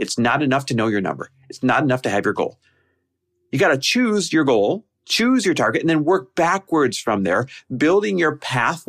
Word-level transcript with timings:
It's 0.00 0.18
not 0.18 0.42
enough 0.42 0.66
to 0.66 0.74
know 0.74 0.86
your 0.86 1.02
number. 1.02 1.30
It's 1.50 1.62
not 1.62 1.82
enough 1.82 2.02
to 2.02 2.10
have 2.10 2.24
your 2.24 2.32
goal. 2.34 2.58
You 3.52 3.58
got 3.58 3.68
to 3.68 3.78
choose 3.78 4.32
your 4.32 4.44
goal, 4.44 4.86
choose 5.04 5.44
your 5.44 5.54
target, 5.54 5.82
and 5.82 5.90
then 5.90 6.04
work 6.04 6.34
backwards 6.34 6.98
from 6.98 7.22
there, 7.24 7.46
building 7.76 8.18
your 8.18 8.36
path 8.36 8.88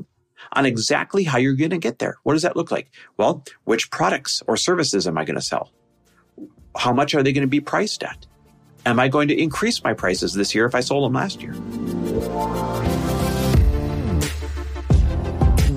on 0.54 0.66
exactly 0.66 1.26
how 1.26 1.38
you're 1.38 1.54
going 1.54 1.71
to 1.71 1.78
get 1.78 2.00
there. 2.00 2.16
What 2.24 2.34
does 2.34 2.44
that 2.44 2.55
look 2.55 2.71
like? 2.71 2.89
Well, 3.18 3.44
which 3.66 3.92
products 3.92 4.42
or 4.47 4.55
services 4.55 5.05
am 5.05 5.18
I 5.18 5.26
going 5.26 5.36
to 5.36 5.42
sell? 5.42 5.71
How 6.78 6.94
much 6.94 7.14
are 7.14 7.22
they 7.22 7.34
going 7.34 7.42
to 7.42 7.48
be 7.48 7.60
priced 7.60 8.04
at? 8.04 8.26
Am 8.86 8.98
I 9.00 9.10
going 9.10 9.28
to 9.28 9.40
increase 9.40 9.84
my 9.84 9.94
prices 9.94 10.34
this 10.34 10.56
year 10.56 10.66
if 10.66 10.74
I 10.74 10.80
sold 10.80 11.06
them 11.06 11.14
last 11.14 11.42
year? 11.42 11.54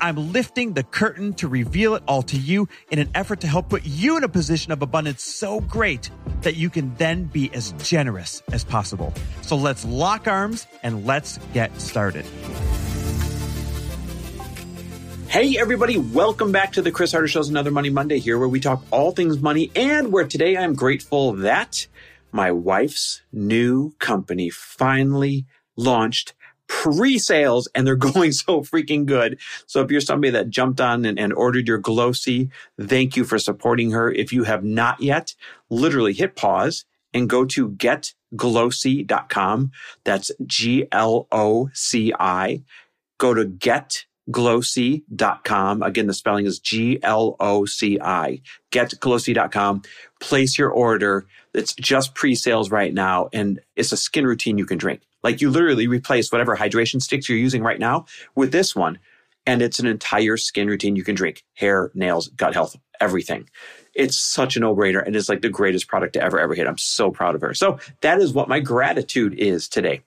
I'm 0.00 0.32
lifting 0.32 0.72
the 0.74 0.82
curtain 0.82 1.34
to 1.34 1.48
reveal 1.48 1.94
it 1.94 2.02
all 2.06 2.22
to 2.24 2.36
you 2.36 2.68
in 2.90 2.98
an 2.98 3.10
effort 3.14 3.40
to 3.40 3.46
help 3.46 3.68
put 3.70 3.84
you 3.84 4.16
in 4.16 4.24
a 4.24 4.28
position 4.28 4.72
of 4.72 4.82
abundance 4.82 5.22
so 5.22 5.60
great 5.60 6.10
that 6.42 6.56
you 6.56 6.70
can 6.70 6.94
then 6.96 7.24
be 7.24 7.50
as 7.54 7.72
generous 7.72 8.42
as 8.52 8.64
possible. 8.64 9.14
So 9.42 9.56
let's 9.56 9.84
lock 9.84 10.28
arms 10.28 10.66
and 10.82 11.06
let's 11.06 11.38
get 11.52 11.80
started. 11.80 12.24
Hey, 15.28 15.56
everybody, 15.58 15.96
welcome 15.96 16.50
back 16.50 16.72
to 16.72 16.82
the 16.82 16.90
Chris 16.90 17.12
Harder 17.12 17.28
Show's 17.28 17.48
Another 17.48 17.70
Money 17.70 17.88
Monday 17.88 18.18
here, 18.18 18.36
where 18.36 18.48
we 18.48 18.58
talk 18.58 18.82
all 18.90 19.12
things 19.12 19.40
money 19.40 19.70
and 19.76 20.12
where 20.12 20.26
today 20.26 20.56
I'm 20.56 20.74
grateful 20.74 21.34
that 21.34 21.86
my 22.32 22.50
wife's 22.50 23.22
new 23.32 23.92
company 23.98 24.50
finally 24.50 25.46
launched 25.76 26.34
pre-sales 26.70 27.68
and 27.74 27.86
they're 27.86 27.96
going 27.96 28.32
so 28.32 28.62
freaking 28.62 29.04
good. 29.04 29.38
So 29.66 29.82
if 29.82 29.90
you're 29.90 30.00
somebody 30.00 30.30
that 30.30 30.48
jumped 30.48 30.80
on 30.80 31.04
and, 31.04 31.18
and, 31.18 31.34
ordered 31.34 31.68
your 31.68 31.80
Gloci, 31.80 32.48
thank 32.80 33.16
you 33.16 33.24
for 33.24 33.38
supporting 33.38 33.90
her. 33.90 34.10
If 34.10 34.32
you 34.32 34.44
have 34.44 34.64
not 34.64 35.02
yet, 35.02 35.34
literally 35.68 36.12
hit 36.12 36.36
pause 36.36 36.84
and 37.12 37.28
go 37.28 37.44
to 37.44 37.70
getgloci.com. 37.70 39.72
That's 40.04 40.30
G-L-O-C-I. 40.46 40.92
Go 43.18 43.34
to 43.34 43.44
getgloci.com. 43.44 45.82
Again, 45.82 46.06
the 46.06 46.14
spelling 46.14 46.46
is 46.46 46.60
G-L-O-C-I. 46.60 48.40
Getgloci.com. 48.70 49.82
Place 50.20 50.56
your 50.56 50.70
order. 50.70 51.26
It's 51.52 51.74
just 51.74 52.14
pre-sales 52.14 52.70
right 52.70 52.94
now 52.94 53.28
and 53.32 53.58
it's 53.74 53.90
a 53.90 53.96
skin 53.96 54.24
routine 54.24 54.56
you 54.56 54.66
can 54.66 54.78
drink. 54.78 55.00
Like 55.22 55.40
you 55.40 55.50
literally 55.50 55.86
replace 55.86 56.30
whatever 56.30 56.56
hydration 56.56 57.00
sticks 57.02 57.28
you're 57.28 57.38
using 57.38 57.62
right 57.62 57.78
now 57.78 58.06
with 58.34 58.52
this 58.52 58.74
one. 58.74 58.98
And 59.46 59.62
it's 59.62 59.78
an 59.78 59.86
entire 59.86 60.36
skin 60.36 60.68
routine 60.68 60.96
you 60.96 61.04
can 61.04 61.14
drink 61.14 61.44
hair, 61.54 61.90
nails, 61.94 62.28
gut 62.28 62.54
health, 62.54 62.76
everything. 63.00 63.48
It's 63.94 64.16
such 64.16 64.56
a 64.56 64.60
no 64.60 64.76
brainer 64.76 65.04
and 65.04 65.16
it's 65.16 65.28
like 65.28 65.42
the 65.42 65.48
greatest 65.48 65.88
product 65.88 66.12
to 66.12 66.22
ever, 66.22 66.38
ever 66.38 66.54
hit. 66.54 66.66
I'm 66.66 66.78
so 66.78 67.10
proud 67.10 67.34
of 67.34 67.40
her. 67.40 67.54
So 67.54 67.78
that 68.02 68.20
is 68.20 68.32
what 68.32 68.48
my 68.48 68.60
gratitude 68.60 69.34
is 69.34 69.68
today. 69.68 70.02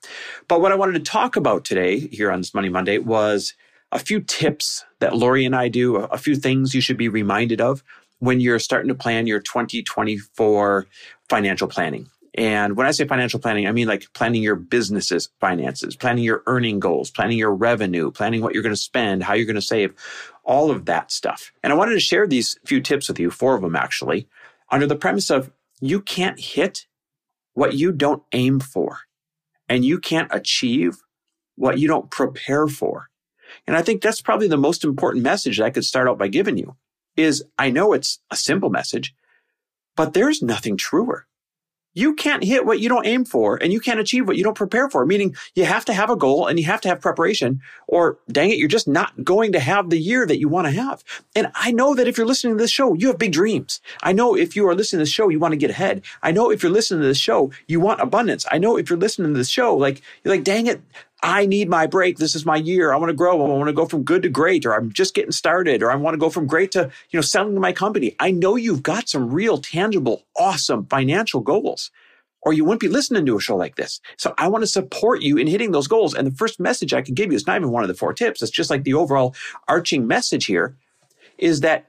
But 0.48 0.60
what 0.60 0.72
I 0.72 0.76
wanted 0.76 0.94
to 1.04 1.10
talk 1.10 1.36
about 1.36 1.64
today 1.64 1.98
here 1.98 2.30
on 2.30 2.40
this 2.40 2.54
Money 2.54 2.68
Monday 2.68 2.98
was 2.98 3.54
a 3.92 3.98
few 3.98 4.20
tips 4.20 4.84
that 5.00 5.16
Lori 5.16 5.44
and 5.44 5.54
I 5.54 5.68
do, 5.68 5.96
a 5.96 6.18
few 6.18 6.36
things 6.36 6.74
you 6.74 6.80
should 6.80 6.96
be 6.96 7.08
reminded 7.08 7.60
of 7.60 7.82
when 8.18 8.40
you're 8.40 8.58
starting 8.58 8.88
to 8.88 8.94
plan 8.94 9.26
your 9.26 9.40
2024 9.40 10.86
financial 11.28 11.68
planning. 11.68 12.08
And 12.36 12.76
when 12.76 12.88
I 12.88 12.90
say 12.90 13.06
financial 13.06 13.38
planning, 13.38 13.68
I 13.68 13.72
mean 13.72 13.86
like 13.86 14.12
planning 14.12 14.42
your 14.42 14.56
business's 14.56 15.28
finances, 15.40 15.94
planning 15.94 16.24
your 16.24 16.42
earning 16.46 16.80
goals, 16.80 17.10
planning 17.10 17.38
your 17.38 17.54
revenue, 17.54 18.10
planning 18.10 18.40
what 18.40 18.54
you're 18.54 18.62
going 18.62 18.74
to 18.74 18.80
spend, 18.80 19.22
how 19.22 19.34
you're 19.34 19.46
going 19.46 19.54
to 19.54 19.62
save, 19.62 19.94
all 20.42 20.70
of 20.70 20.86
that 20.86 21.12
stuff. 21.12 21.52
And 21.62 21.72
I 21.72 21.76
wanted 21.76 21.92
to 21.92 22.00
share 22.00 22.26
these 22.26 22.58
few 22.64 22.80
tips 22.80 23.08
with 23.08 23.20
you, 23.20 23.30
four 23.30 23.54
of 23.54 23.62
them 23.62 23.76
actually, 23.76 24.28
under 24.70 24.86
the 24.86 24.96
premise 24.96 25.30
of 25.30 25.52
you 25.80 26.00
can't 26.00 26.40
hit 26.40 26.86
what 27.52 27.74
you 27.74 27.92
don't 27.92 28.24
aim 28.32 28.58
for 28.58 29.00
and 29.68 29.84
you 29.84 30.00
can't 30.00 30.28
achieve 30.32 30.98
what 31.54 31.78
you 31.78 31.86
don't 31.86 32.10
prepare 32.10 32.66
for. 32.66 33.10
And 33.68 33.76
I 33.76 33.82
think 33.82 34.02
that's 34.02 34.20
probably 34.20 34.48
the 34.48 34.56
most 34.56 34.82
important 34.82 35.22
message 35.22 35.58
that 35.58 35.64
I 35.64 35.70
could 35.70 35.84
start 35.84 36.08
out 36.08 36.18
by 36.18 36.26
giving 36.26 36.58
you 36.58 36.74
is 37.16 37.44
I 37.56 37.70
know 37.70 37.92
it's 37.92 38.18
a 38.32 38.36
simple 38.36 38.70
message, 38.70 39.14
but 39.94 40.14
there's 40.14 40.42
nothing 40.42 40.76
truer 40.76 41.28
you 41.94 42.14
can't 42.14 42.44
hit 42.44 42.66
what 42.66 42.80
you 42.80 42.88
don't 42.88 43.06
aim 43.06 43.24
for 43.24 43.56
and 43.56 43.72
you 43.72 43.80
can't 43.80 44.00
achieve 44.00 44.26
what 44.26 44.36
you 44.36 44.44
don't 44.44 44.56
prepare 44.56 44.90
for. 44.90 45.06
Meaning 45.06 45.34
you 45.54 45.64
have 45.64 45.84
to 45.86 45.94
have 45.94 46.10
a 46.10 46.16
goal 46.16 46.46
and 46.46 46.58
you 46.58 46.66
have 46.66 46.80
to 46.82 46.88
have 46.88 47.00
preparation 47.00 47.60
or 47.86 48.18
dang 48.30 48.50
it, 48.50 48.58
you're 48.58 48.68
just 48.68 48.88
not 48.88 49.24
going 49.24 49.52
to 49.52 49.60
have 49.60 49.90
the 49.90 49.98
year 49.98 50.26
that 50.26 50.38
you 50.38 50.48
want 50.48 50.66
to 50.66 50.72
have. 50.72 51.02
And 51.34 51.50
I 51.54 51.70
know 51.72 51.94
that 51.94 52.08
if 52.08 52.18
you're 52.18 52.26
listening 52.26 52.56
to 52.56 52.62
this 52.62 52.70
show, 52.70 52.94
you 52.94 53.08
have 53.08 53.18
big 53.18 53.32
dreams. 53.32 53.80
I 54.02 54.12
know 54.12 54.36
if 54.36 54.56
you 54.56 54.66
are 54.68 54.74
listening 54.74 54.98
to 54.98 55.02
this 55.02 55.10
show, 55.10 55.28
you 55.28 55.38
want 55.38 55.52
to 55.52 55.56
get 55.56 55.70
ahead. 55.70 56.02
I 56.22 56.32
know 56.32 56.50
if 56.50 56.62
you're 56.62 56.72
listening 56.72 57.00
to 57.00 57.06
this 57.06 57.18
show, 57.18 57.52
you 57.66 57.80
want 57.80 58.00
abundance. 58.00 58.44
I 58.50 58.58
know 58.58 58.76
if 58.76 58.90
you're 58.90 58.98
listening 58.98 59.32
to 59.32 59.38
this 59.38 59.48
show, 59.48 59.76
like, 59.76 60.02
you're 60.22 60.34
like, 60.34 60.44
dang 60.44 60.66
it, 60.66 60.82
I 61.24 61.46
need 61.46 61.70
my 61.70 61.86
break. 61.86 62.18
This 62.18 62.34
is 62.34 62.44
my 62.44 62.56
year. 62.56 62.92
I 62.92 62.98
want 62.98 63.08
to 63.08 63.16
grow. 63.16 63.42
I 63.42 63.48
want 63.48 63.68
to 63.68 63.72
go 63.72 63.86
from 63.86 64.02
good 64.02 64.20
to 64.22 64.28
great, 64.28 64.66
or 64.66 64.74
I'm 64.74 64.92
just 64.92 65.14
getting 65.14 65.32
started, 65.32 65.82
or 65.82 65.90
I 65.90 65.96
want 65.96 66.12
to 66.12 66.18
go 66.18 66.28
from 66.28 66.46
great 66.46 66.70
to, 66.72 66.90
you 67.08 67.16
know, 67.16 67.22
selling 67.22 67.54
to 67.54 67.60
my 67.60 67.72
company. 67.72 68.14
I 68.20 68.30
know 68.30 68.56
you've 68.56 68.82
got 68.82 69.08
some 69.08 69.32
real 69.32 69.56
tangible, 69.56 70.26
awesome 70.36 70.84
financial 70.84 71.40
goals, 71.40 71.90
or 72.42 72.52
you 72.52 72.62
wouldn't 72.66 72.82
be 72.82 72.88
listening 72.88 73.24
to 73.24 73.38
a 73.38 73.40
show 73.40 73.56
like 73.56 73.76
this. 73.76 74.02
So 74.18 74.34
I 74.36 74.48
want 74.48 74.64
to 74.64 74.66
support 74.66 75.22
you 75.22 75.38
in 75.38 75.46
hitting 75.46 75.72
those 75.72 75.88
goals. 75.88 76.12
And 76.12 76.26
the 76.26 76.36
first 76.36 76.60
message 76.60 76.92
I 76.92 77.00
can 77.00 77.14
give 77.14 77.32
you 77.32 77.36
is 77.36 77.46
not 77.46 77.56
even 77.56 77.70
one 77.70 77.82
of 77.84 77.88
the 77.88 77.94
four 77.94 78.12
tips. 78.12 78.42
It's 78.42 78.52
just 78.52 78.68
like 78.68 78.84
the 78.84 78.92
overall 78.92 79.34
arching 79.66 80.06
message 80.06 80.44
here 80.44 80.76
is 81.38 81.60
that 81.60 81.86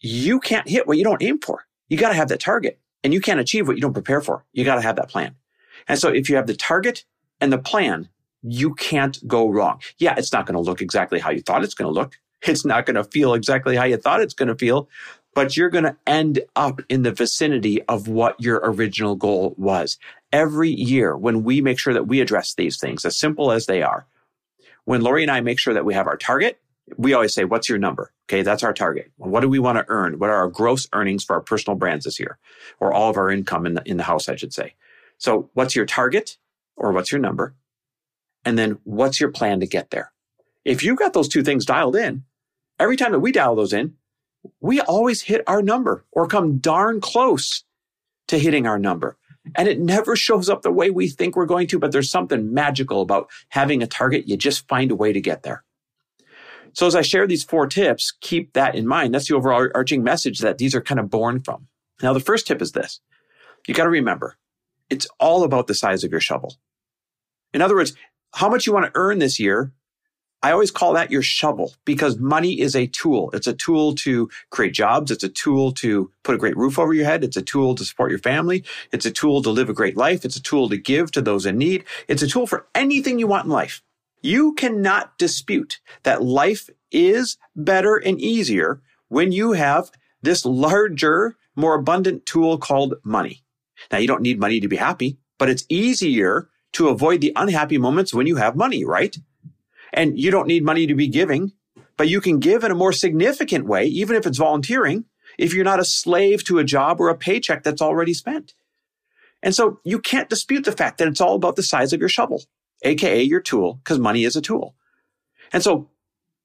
you 0.00 0.40
can't 0.40 0.66
hit 0.66 0.86
what 0.86 0.96
you 0.96 1.04
don't 1.04 1.22
aim 1.22 1.40
for. 1.40 1.66
You 1.90 1.98
got 1.98 2.08
to 2.08 2.14
have 2.14 2.28
that 2.28 2.40
target 2.40 2.80
and 3.04 3.12
you 3.12 3.20
can't 3.20 3.38
achieve 3.38 3.68
what 3.68 3.76
you 3.76 3.82
don't 3.82 3.92
prepare 3.92 4.22
for. 4.22 4.46
You 4.54 4.64
got 4.64 4.76
to 4.76 4.80
have 4.80 4.96
that 4.96 5.10
plan. 5.10 5.34
And 5.86 5.98
so 5.98 6.08
if 6.08 6.30
you 6.30 6.36
have 6.36 6.46
the 6.46 6.56
target 6.56 7.04
and 7.38 7.52
the 7.52 7.58
plan, 7.58 8.08
you 8.46 8.74
can't 8.74 9.18
go 9.26 9.48
wrong. 9.50 9.80
Yeah, 9.98 10.14
it's 10.16 10.32
not 10.32 10.46
going 10.46 10.54
to 10.54 10.60
look 10.60 10.80
exactly 10.80 11.18
how 11.18 11.30
you 11.30 11.40
thought 11.40 11.64
it's 11.64 11.74
going 11.74 11.92
to 11.92 12.00
look. 12.00 12.18
It's 12.42 12.64
not 12.64 12.86
going 12.86 12.94
to 12.94 13.04
feel 13.04 13.34
exactly 13.34 13.76
how 13.76 13.84
you 13.84 13.96
thought 13.96 14.20
it's 14.20 14.34
going 14.34 14.48
to 14.48 14.54
feel, 14.54 14.88
but 15.34 15.56
you're 15.56 15.70
going 15.70 15.84
to 15.84 15.96
end 16.06 16.40
up 16.54 16.80
in 16.88 17.02
the 17.02 17.12
vicinity 17.12 17.82
of 17.82 18.08
what 18.08 18.40
your 18.40 18.60
original 18.62 19.16
goal 19.16 19.54
was. 19.58 19.98
Every 20.32 20.70
year, 20.70 21.16
when 21.16 21.42
we 21.42 21.60
make 21.60 21.78
sure 21.78 21.94
that 21.94 22.06
we 22.06 22.20
address 22.20 22.54
these 22.54 22.78
things, 22.78 23.04
as 23.04 23.18
simple 23.18 23.50
as 23.50 23.66
they 23.66 23.82
are, 23.82 24.06
when 24.84 25.00
Lori 25.00 25.22
and 25.22 25.30
I 25.30 25.40
make 25.40 25.58
sure 25.58 25.74
that 25.74 25.84
we 25.84 25.94
have 25.94 26.06
our 26.06 26.16
target, 26.16 26.60
we 26.96 27.14
always 27.14 27.34
say, 27.34 27.44
what's 27.44 27.68
your 27.68 27.78
number? 27.78 28.12
Okay, 28.28 28.42
that's 28.42 28.62
our 28.62 28.72
target. 28.72 29.10
What 29.16 29.40
do 29.40 29.48
we 29.48 29.58
want 29.58 29.78
to 29.78 29.84
earn? 29.88 30.20
What 30.20 30.30
are 30.30 30.36
our 30.36 30.48
gross 30.48 30.86
earnings 30.92 31.24
for 31.24 31.34
our 31.34 31.42
personal 31.42 31.76
brands 31.76 32.04
this 32.04 32.20
year? 32.20 32.38
Or 32.78 32.92
all 32.92 33.10
of 33.10 33.16
our 33.16 33.28
income 33.28 33.66
in 33.66 33.74
the, 33.74 33.82
in 33.84 33.96
the 33.96 34.04
house, 34.04 34.28
I 34.28 34.36
should 34.36 34.54
say. 34.54 34.74
So 35.18 35.50
what's 35.54 35.74
your 35.74 35.86
target 35.86 36.36
or 36.76 36.92
what's 36.92 37.10
your 37.10 37.20
number? 37.20 37.54
And 38.46 38.56
then 38.56 38.78
what's 38.84 39.20
your 39.20 39.30
plan 39.30 39.60
to 39.60 39.66
get 39.66 39.90
there? 39.90 40.12
If 40.64 40.82
you've 40.82 40.98
got 40.98 41.12
those 41.12 41.28
two 41.28 41.42
things 41.42 41.66
dialed 41.66 41.96
in, 41.96 42.24
every 42.78 42.96
time 42.96 43.12
that 43.12 43.20
we 43.20 43.32
dial 43.32 43.56
those 43.56 43.72
in, 43.72 43.94
we 44.60 44.80
always 44.80 45.22
hit 45.22 45.42
our 45.48 45.60
number 45.60 46.04
or 46.12 46.28
come 46.28 46.58
darn 46.58 47.00
close 47.00 47.64
to 48.28 48.38
hitting 48.38 48.66
our 48.66 48.78
number. 48.78 49.18
And 49.56 49.68
it 49.68 49.80
never 49.80 50.16
shows 50.16 50.48
up 50.48 50.62
the 50.62 50.70
way 50.70 50.90
we 50.90 51.08
think 51.08 51.36
we're 51.36 51.46
going 51.46 51.66
to, 51.68 51.78
but 51.78 51.92
there's 51.92 52.10
something 52.10 52.54
magical 52.54 53.02
about 53.02 53.28
having 53.48 53.82
a 53.82 53.86
target. 53.86 54.28
You 54.28 54.36
just 54.36 54.66
find 54.68 54.90
a 54.90 54.96
way 54.96 55.12
to 55.12 55.20
get 55.20 55.42
there. 55.42 55.64
So 56.72 56.86
as 56.86 56.94
I 56.94 57.02
share 57.02 57.26
these 57.26 57.44
four 57.44 57.66
tips, 57.66 58.12
keep 58.20 58.52
that 58.52 58.74
in 58.74 58.86
mind. 58.86 59.14
That's 59.14 59.28
the 59.28 59.34
overarching 59.34 60.02
message 60.02 60.40
that 60.40 60.58
these 60.58 60.74
are 60.74 60.80
kind 60.80 61.00
of 61.00 61.10
born 61.10 61.42
from. 61.42 61.68
Now, 62.02 62.12
the 62.12 62.20
first 62.20 62.46
tip 62.46 62.60
is 62.60 62.72
this. 62.72 63.00
You 63.66 63.74
got 63.74 63.84
to 63.84 63.90
remember, 63.90 64.36
it's 64.90 65.06
all 65.18 65.42
about 65.42 65.66
the 65.66 65.74
size 65.74 66.04
of 66.04 66.12
your 66.12 66.20
shovel. 66.20 66.56
In 67.54 67.62
other 67.62 67.74
words, 67.74 67.94
how 68.34 68.48
much 68.48 68.66
you 68.66 68.72
want 68.72 68.86
to 68.86 68.92
earn 68.94 69.18
this 69.18 69.38
year, 69.40 69.72
I 70.42 70.52
always 70.52 70.70
call 70.70 70.92
that 70.92 71.10
your 71.10 71.22
shovel 71.22 71.74
because 71.84 72.18
money 72.18 72.60
is 72.60 72.76
a 72.76 72.86
tool. 72.86 73.30
It's 73.32 73.46
a 73.46 73.54
tool 73.54 73.94
to 73.96 74.28
create 74.50 74.74
jobs. 74.74 75.10
It's 75.10 75.24
a 75.24 75.28
tool 75.28 75.72
to 75.72 76.10
put 76.22 76.34
a 76.34 76.38
great 76.38 76.56
roof 76.56 76.78
over 76.78 76.92
your 76.92 77.06
head. 77.06 77.24
It's 77.24 77.36
a 77.36 77.42
tool 77.42 77.74
to 77.74 77.84
support 77.84 78.10
your 78.10 78.20
family. 78.20 78.62
It's 78.92 79.06
a 79.06 79.10
tool 79.10 79.42
to 79.42 79.50
live 79.50 79.68
a 79.68 79.74
great 79.74 79.96
life. 79.96 80.24
It's 80.24 80.36
a 80.36 80.42
tool 80.42 80.68
to 80.68 80.76
give 80.76 81.10
to 81.12 81.22
those 81.22 81.46
in 81.46 81.58
need. 81.58 81.84
It's 82.06 82.22
a 82.22 82.28
tool 82.28 82.46
for 82.46 82.66
anything 82.74 83.18
you 83.18 83.26
want 83.26 83.46
in 83.46 83.50
life. 83.50 83.82
You 84.22 84.54
cannot 84.54 85.18
dispute 85.18 85.80
that 86.02 86.22
life 86.22 86.68
is 86.92 87.38
better 87.54 87.96
and 87.96 88.20
easier 88.20 88.82
when 89.08 89.32
you 89.32 89.52
have 89.52 89.90
this 90.22 90.44
larger 90.44 91.36
more 91.54 91.74
abundant 91.74 92.26
tool 92.26 92.58
called 92.58 92.94
money. 93.02 93.42
Now, 93.90 93.98
you 93.98 94.06
don't 94.06 94.22
need 94.22 94.38
money 94.38 94.60
to 94.60 94.68
be 94.68 94.76
happy, 94.76 95.18
but 95.38 95.48
it's 95.48 95.64
easier 95.68 96.48
to 96.76 96.88
avoid 96.90 97.22
the 97.22 97.32
unhappy 97.36 97.78
moments 97.78 98.12
when 98.12 98.26
you 98.26 98.36
have 98.36 98.54
money, 98.54 98.84
right? 98.84 99.16
And 99.94 100.18
you 100.20 100.30
don't 100.30 100.46
need 100.46 100.62
money 100.62 100.86
to 100.86 100.94
be 100.94 101.08
giving, 101.08 101.52
but 101.96 102.06
you 102.06 102.20
can 102.20 102.38
give 102.38 102.64
in 102.64 102.70
a 102.70 102.74
more 102.74 102.92
significant 102.92 103.64
way, 103.64 103.86
even 103.86 104.14
if 104.14 104.26
it's 104.26 104.36
volunteering, 104.36 105.06
if 105.38 105.54
you're 105.54 105.64
not 105.64 105.80
a 105.80 105.86
slave 105.86 106.44
to 106.44 106.58
a 106.58 106.64
job 106.64 107.00
or 107.00 107.08
a 107.08 107.16
paycheck 107.16 107.62
that's 107.62 107.80
already 107.80 108.12
spent. 108.12 108.52
And 109.42 109.54
so 109.54 109.80
you 109.84 109.98
can't 109.98 110.28
dispute 110.28 110.66
the 110.66 110.72
fact 110.72 110.98
that 110.98 111.08
it's 111.08 111.20
all 111.20 111.34
about 111.34 111.56
the 111.56 111.62
size 111.62 111.94
of 111.94 112.00
your 112.00 112.10
shovel, 112.10 112.44
AKA 112.82 113.22
your 113.22 113.40
tool, 113.40 113.80
because 113.82 113.98
money 113.98 114.24
is 114.24 114.36
a 114.36 114.42
tool. 114.42 114.74
And 115.54 115.62
so 115.62 115.88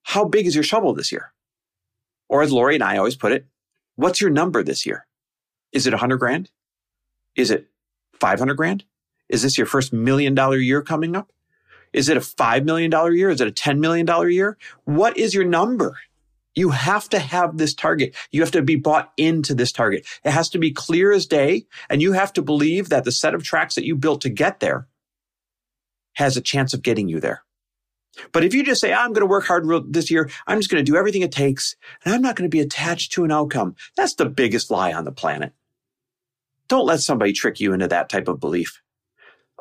how 0.04 0.24
big 0.24 0.48
is 0.48 0.56
your 0.56 0.64
shovel 0.64 0.94
this 0.94 1.12
year? 1.12 1.34
Or 2.30 2.42
as 2.42 2.54
Lori 2.54 2.76
and 2.76 2.84
I 2.86 2.96
always 2.96 3.18
put 3.18 3.34
it, 3.34 3.48
what's 3.98 4.22
your 4.22 4.30
number 4.30 4.64
this 4.64 4.86
year? 4.86 5.06
Is 5.74 5.88
it 5.88 5.92
100 5.92 6.16
grand? 6.20 6.52
Is 7.36 7.52
it 7.52 7.68
500 8.22 8.56
grand? 8.56 8.86
Is 9.32 9.42
this 9.42 9.58
your 9.58 9.66
first 9.66 9.94
million 9.94 10.36
dollar 10.36 10.58
year 10.58 10.82
coming 10.82 11.16
up? 11.16 11.32
Is 11.94 12.10
it 12.10 12.18
a 12.18 12.22
$5 12.22 12.64
million 12.64 12.92
year? 13.16 13.30
Is 13.30 13.42
it 13.42 13.48
a 13.48 13.52
$10 13.52 13.80
million 13.80 14.08
year? 14.32 14.58
What 14.86 15.18
is 15.18 15.34
your 15.34 15.44
number? 15.44 15.98
You 16.54 16.70
have 16.70 17.08
to 17.10 17.20
have 17.20 17.58
this 17.58 17.74
target. 17.74 18.16
You 18.32 18.42
have 18.42 18.52
to 18.52 18.62
be 18.62 18.76
bought 18.76 19.12
into 19.18 19.54
this 19.54 19.72
target. 19.72 20.06
It 20.24 20.32
has 20.32 20.50
to 20.50 20.60
be 20.60 20.72
clear 20.72 21.12
as 21.12 21.26
day. 21.26 21.66
And 21.90 22.02
you 22.02 22.12
have 22.12 22.34
to 22.34 22.42
believe 22.42 22.90
that 22.90 23.04
the 23.04 23.12
set 23.12 23.34
of 23.34 23.44
tracks 23.44 23.76
that 23.76 23.86
you 23.86 23.96
built 23.96 24.22
to 24.22 24.30
get 24.30 24.60
there 24.60 24.88
has 26.14 26.36
a 26.36 26.42
chance 26.42 26.74
of 26.74 26.82
getting 26.82 27.08
you 27.08 27.20
there. 27.20 27.44
But 28.34 28.44
if 28.44 28.54
you 28.54 28.64
just 28.64 28.82
say, 28.82 28.92
ah, 28.92 29.04
I'm 29.04 29.14
going 29.14 29.22
to 29.22 29.26
work 29.26 29.46
hard 29.46 29.66
this 29.94 30.12
year, 30.12 30.30
I'm 30.46 30.60
just 30.60 30.70
going 30.70 30.84
to 30.84 30.92
do 30.92 30.98
everything 30.98 31.22
it 31.22 31.32
takes, 31.32 31.78
and 32.04 32.14
I'm 32.14 32.22
not 32.22 32.36
going 32.36 32.50
to 32.50 32.54
be 32.54 32.60
attached 32.60 33.14
to 33.14 33.24
an 33.24 33.32
outcome, 33.32 33.76
that's 33.96 34.16
the 34.16 34.26
biggest 34.26 34.70
lie 34.70 34.92
on 34.92 35.06
the 35.06 35.14
planet. 35.14 35.54
Don't 36.68 36.86
let 36.86 37.00
somebody 37.00 37.32
trick 37.32 37.62
you 37.62 37.72
into 37.72 37.88
that 37.88 38.10
type 38.10 38.28
of 38.28 38.42
belief. 38.42 38.81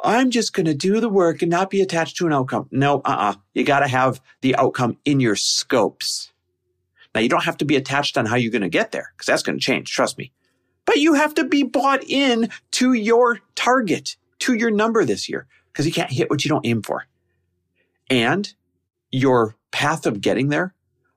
I'm 0.02 0.31
just 0.31 0.52
going 0.52 0.67
to 0.67 0.75
do 0.75 1.00
the 1.00 1.08
work 1.08 1.43
and 1.43 1.50
not 1.50 1.70
be 1.70 1.81
attached 1.81 2.17
to 2.19 2.26
an 2.26 2.32
outcome. 2.32 2.69
No, 2.70 3.00
uh-uh. 3.05 3.35
You 3.55 3.64
got 3.64 3.81
to 3.81 3.88
have 3.88 4.20
the 4.41 4.56
outcome 4.56 4.97
in 5.05 5.20
your 5.20 5.37
scopes. 5.37 6.32
Now 7.14 7.20
you 7.20 7.29
don't 7.29 7.44
have 7.44 7.58
to 7.58 7.64
be 7.64 7.76
attached 7.76 8.17
on 8.17 8.26
how 8.26 8.37
you're 8.37 8.52
going 8.52 8.62
to 8.62 8.69
get 8.69 8.93
there 8.93 9.12
because 9.12 9.26
that's 9.26 9.43
going 9.43 9.58
to 9.58 9.64
change. 9.64 9.91
Trust 9.91 10.17
me. 10.17 10.32
But 10.87 10.99
you 10.99 11.14
have 11.14 11.35
to 11.35 11.44
be 11.44 11.62
bought 11.62 12.02
in 12.05 12.50
to 12.73 12.93
your 12.93 13.41
target, 13.55 14.17
to 14.41 14.55
your 14.55 14.70
number 14.70 15.05
this 15.05 15.29
year 15.29 15.47
because 15.73 15.87
you 15.87 15.93
can't 15.93 16.11
hit 16.11 16.31
what 16.31 16.44
you 16.44 16.49
don't 16.49 16.67
aim 16.67 16.82
for. 16.82 17.06
And 18.08 18.52
your 19.11 19.56
path 19.70 20.06
of 20.06 20.20
getting 20.20 20.49
there 20.49 20.75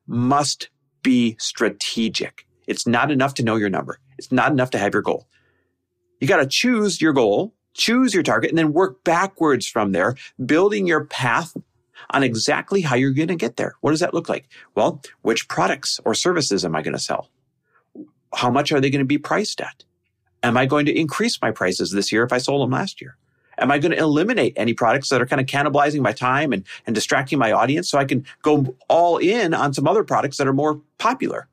must 0.07 0.69
be 1.01 1.35
strategic. 1.39 2.45
It's 2.67 2.87
not 2.87 3.11
enough 3.11 3.33
to 3.35 3.43
know 3.43 3.55
your 3.55 3.69
number. 3.69 3.99
It's 4.17 4.31
not 4.31 4.51
enough 4.51 4.71
to 4.71 4.77
have 4.77 4.93
your 4.93 5.01
goal. 5.01 5.27
You 6.19 6.27
got 6.27 6.37
to 6.37 6.47
choose 6.47 7.01
your 7.01 7.13
goal, 7.13 7.53
choose 7.73 8.13
your 8.13 8.23
target, 8.23 8.49
and 8.49 8.57
then 8.57 8.73
work 8.73 9.03
backwards 9.03 9.67
from 9.67 9.91
there, 9.91 10.15
building 10.45 10.87
your 10.87 11.05
path 11.05 11.55
on 12.11 12.23
exactly 12.23 12.81
how 12.81 12.95
you're 12.95 13.11
going 13.11 13.27
to 13.27 13.35
get 13.35 13.57
there. 13.57 13.75
What 13.81 13.91
does 13.91 13.99
that 13.99 14.13
look 14.13 14.29
like? 14.29 14.47
Well, 14.75 15.01
which 15.21 15.47
products 15.47 15.99
or 16.05 16.13
services 16.13 16.65
am 16.65 16.75
I 16.75 16.81
going 16.81 16.93
to 16.93 16.99
sell? 16.99 17.29
How 18.35 18.49
much 18.49 18.71
are 18.71 18.81
they 18.81 18.89
going 18.89 18.99
to 18.99 19.05
be 19.05 19.17
priced 19.17 19.61
at? 19.61 19.83
Am 20.41 20.57
I 20.57 20.65
going 20.65 20.85
to 20.85 20.97
increase 20.97 21.41
my 21.41 21.51
prices 21.51 21.91
this 21.91 22.11
year 22.11 22.23
if 22.23 22.33
I 22.33 22.37
sold 22.37 22.61
them 22.61 22.71
last 22.71 22.99
year? 23.01 23.17
Am 23.57 23.71
I 23.71 23.77
going 23.77 23.91
to 23.91 23.97
eliminate 23.97 24.53
any 24.55 24.73
products 24.73 25.09
that 25.09 25.21
are 25.21 25.25
kind 25.25 25.39
of 25.39 25.45
cannibalizing 25.45 26.01
my 26.01 26.11
time 26.11 26.51
and, 26.51 26.65
and 26.85 26.95
distracting 26.95 27.37
my 27.37 27.51
audience 27.51 27.89
so 27.89 27.97
I 27.97 28.05
can 28.05 28.25
go 28.41 28.75
all 28.89 29.17
in 29.17 29.53
on 29.53 29.73
some 29.73 29.87
other 29.87 30.03
products 30.03 30.37
that 30.37 30.47
are 30.47 30.53
more 30.53 30.81
popular? 30.97 31.47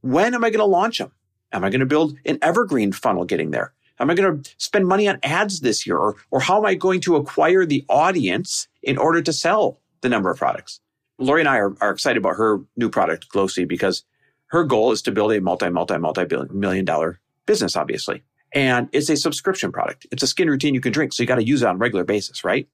When 0.00 0.34
am 0.34 0.44
I 0.44 0.50
going 0.50 0.58
to 0.58 0.64
launch 0.64 0.98
them? 0.98 1.12
Am 1.52 1.64
I 1.64 1.70
going 1.70 1.80
to 1.80 1.86
build 1.86 2.16
an 2.26 2.38
evergreen 2.42 2.92
funnel 2.92 3.24
getting 3.24 3.52
there? 3.52 3.72
Am 4.00 4.10
I 4.10 4.14
going 4.14 4.42
to 4.42 4.50
spend 4.58 4.86
money 4.86 5.08
on 5.08 5.18
ads 5.22 5.60
this 5.60 5.86
year? 5.86 5.96
Or, 5.96 6.16
or 6.30 6.40
how 6.40 6.58
am 6.58 6.66
I 6.66 6.74
going 6.74 7.00
to 7.02 7.16
acquire 7.16 7.66
the 7.66 7.84
audience 7.88 8.68
in 8.82 8.96
order 8.98 9.22
to 9.22 9.32
sell 9.32 9.80
the 10.00 10.08
number 10.08 10.30
of 10.30 10.38
products? 10.38 10.80
Lori 11.18 11.40
and 11.40 11.48
I 11.48 11.56
are, 11.56 11.74
are 11.80 11.90
excited 11.90 12.18
about 12.18 12.36
her 12.36 12.60
new 12.76 12.88
product, 12.88 13.28
Gloci, 13.30 13.66
because 13.66 14.04
her 14.46 14.64
goal 14.64 14.92
is 14.92 15.02
to 15.02 15.12
build 15.12 15.32
a 15.32 15.40
multi, 15.40 15.68
multi, 15.68 15.98
multi 15.98 16.24
million 16.52 16.84
dollar 16.84 17.20
business, 17.46 17.76
obviously. 17.76 18.22
And 18.52 18.88
it's 18.92 19.10
a 19.10 19.16
subscription 19.16 19.72
product. 19.72 20.06
It's 20.10 20.22
a 20.22 20.26
skin 20.26 20.48
routine 20.48 20.74
you 20.74 20.80
can 20.80 20.92
drink. 20.92 21.12
So 21.12 21.22
you 21.22 21.26
got 21.26 21.36
to 21.36 21.46
use 21.46 21.62
it 21.62 21.68
on 21.68 21.74
a 21.74 21.78
regular 21.78 22.04
basis, 22.04 22.44
right? 22.44 22.68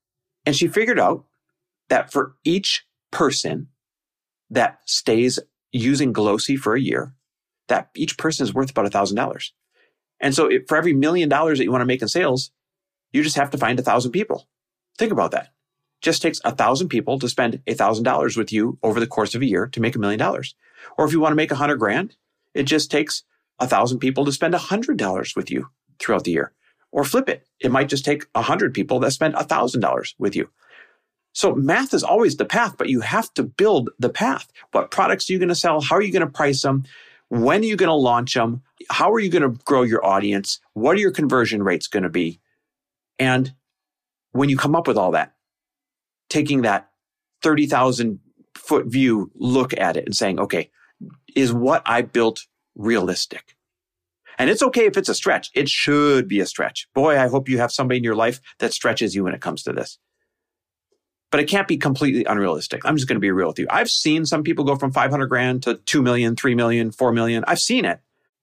And 0.47 0.55
she 0.55 0.69
figured 0.69 1.01
out 1.01 1.25
that 1.89 2.13
for 2.13 2.37
each 2.45 2.87
person 3.11 3.69
that 4.51 4.79
stays 4.85 5.39
using 5.73 6.13
Gloci 6.13 6.57
for 6.57 6.75
a 6.75 6.81
year, 6.81 7.15
that 7.69 7.91
each 7.97 8.19
person 8.19 8.45
is 8.45 8.55
worth 8.55 8.71
about 8.71 8.87
a 8.87 8.91
thousand 8.91 9.17
dollars. 9.17 9.53
And 10.21 10.35
so 10.35 10.51
for 10.69 10.77
every 10.77 10.93
million 10.93 11.29
dollars 11.29 11.59
that 11.59 11.65
you 11.65 11.73
want 11.73 11.83
to 11.83 11.87
make 11.87 12.03
in 12.03 12.09
sales, 12.09 12.51
you 13.13 13.23
just 13.23 13.37
have 13.37 13.51
to 13.51 13.59
find 13.59 13.79
a 13.79 13.83
thousand 13.83 14.13
people. 14.13 14.47
Think 14.99 15.13
about 15.13 15.33
that. 15.33 15.53
Just 16.01 16.23
takes 16.23 16.41
a 16.45 16.55
thousand 16.55 16.89
people 16.89 17.19
to 17.19 17.29
spend 17.29 17.63
a 17.67 17.75
thousand 17.75 18.05
dollars 18.05 18.37
with 18.37 18.53
you 18.53 18.79
over 18.83 19.01
the 19.01 19.07
course 19.07 19.35
of 19.35 19.43
a 19.43 19.47
year 19.47 19.67
to 19.69 19.81
make 19.81 19.97
a 19.97 19.99
million 19.99 20.19
dollars. 20.19 20.55
Or 20.99 21.05
if 21.05 21.13
you 21.13 21.21
want 21.21 21.33
to 21.33 21.37
make 21.37 21.51
a 21.51 21.57
hundred 21.57 21.77
grand, 21.79 22.17
it 22.53 22.65
just 22.65 22.91
takes 22.91 23.25
a 23.59 23.67
thousand 23.67 23.99
people 23.99 24.25
to 24.25 24.33
spend 24.33 24.55
a 24.55 24.59
hundred 24.59 24.99
dollars 24.99 25.35
with 25.37 25.51
you 25.51 25.69
throughout 25.99 26.25
the 26.25 26.33
year. 26.33 26.53
Or 26.93 27.05
flip 27.05 27.29
it. 27.29 27.47
It 27.59 27.73
might 27.73 27.89
just 27.89 28.05
take 28.05 28.27
a 28.35 28.43
hundred 28.43 28.75
people 28.75 29.01
that 29.01 29.13
spend 29.13 29.35
a 29.35 29.45
thousand 29.45 29.81
dollars 29.81 30.15
with 30.19 30.37
you. 30.37 30.51
So 31.33 31.55
math 31.55 31.93
is 31.93 32.05
always 32.05 32.37
the 32.37 32.45
path, 32.45 32.77
but 32.79 32.89
you 32.89 33.01
have 33.01 33.33
to 33.35 33.43
build 33.43 33.91
the 33.99 34.09
path. 34.09 34.47
What 34.71 34.93
products 34.93 35.29
are 35.29 35.33
you 35.33 35.41
going 35.41 35.49
to 35.49 35.55
sell? 35.57 35.81
How 35.81 35.97
are 35.97 36.03
you 36.03 36.13
going 36.13 36.27
to 36.27 36.33
price 36.33 36.63
them? 36.63 36.85
When 37.29 37.63
are 37.63 37.65
you 37.65 37.77
going 37.77 37.89
to 37.89 37.95
launch 37.95 38.35
them? 38.35 38.63
How 38.91 39.13
are 39.13 39.19
you 39.19 39.31
going 39.31 39.43
to 39.43 39.63
grow 39.65 39.83
your 39.83 40.05
audience? 40.05 40.61
What 40.75 40.97
are 40.97 41.01
your 41.01 41.11
conversion 41.11 41.63
rates 41.63 41.87
going 41.87 42.03
to 42.03 42.09
be? 42.09 42.41
And 43.19 43.53
when 44.33 44.49
you 44.49 44.57
come 44.57 44.75
up 44.75 44.87
with 44.87 44.97
all 44.97 45.13
that, 45.13 45.35
taking 46.29 46.63
that 46.63 46.91
30,000 47.43 48.21
foot 48.55 48.87
view 48.87 49.31
look 49.35 49.77
at 49.79 49.97
it 49.97 50.05
and 50.05 50.15
saying, 50.15 50.41
okay, 50.41 50.71
is 51.35 51.53
what 51.53 51.83
I 51.87 52.03
built 52.03 52.47
realistic? 52.75 53.57
And 54.39 54.51
it's 54.51 54.63
okay 54.63 54.87
if 54.87 54.97
it's 54.97 55.09
a 55.09 55.15
stretch. 55.15 55.51
It 55.55 55.69
should 55.69 56.27
be 56.27 56.41
a 56.41 56.47
stretch. 56.47 56.89
Boy, 56.95 57.19
I 57.19 57.29
hope 57.29 57.49
you 57.49 57.59
have 57.59 57.71
somebody 57.71 57.99
in 57.99 58.05
your 58.05 58.17
life 58.17 58.41
that 58.59 58.73
stretches 58.73 59.15
you 59.15 59.23
when 59.23 59.35
it 59.35 59.41
comes 59.41 59.63
to 59.63 59.73
this 59.73 59.99
but 61.35 61.41
it 61.41 61.49
can't 61.49 61.67
be 61.67 61.77
completely 61.77 62.25
unrealistic. 62.27 62.83
I'm 62.85 62.95
just 62.95 63.09
going 63.09 63.17
to 63.17 63.21
be 63.21 63.33
real 63.33 63.49
with 63.49 63.59
you. 63.59 63.67
I've 63.69 63.91
seen 63.91 64.25
some 64.25 64.45
people 64.45 64.65
go 64.65 64.77
from 64.77 64.93
500 64.93 65.27
grand 65.27 65.65
to 65.65 65.75
2 65.75 66.01
million, 66.01 66.37
3 66.37 66.55
million, 66.55 66.93
4 66.93 67.11
million. 67.11 67.43
I've 67.49 67.59
seen 67.59 67.85
it, 67.85 67.99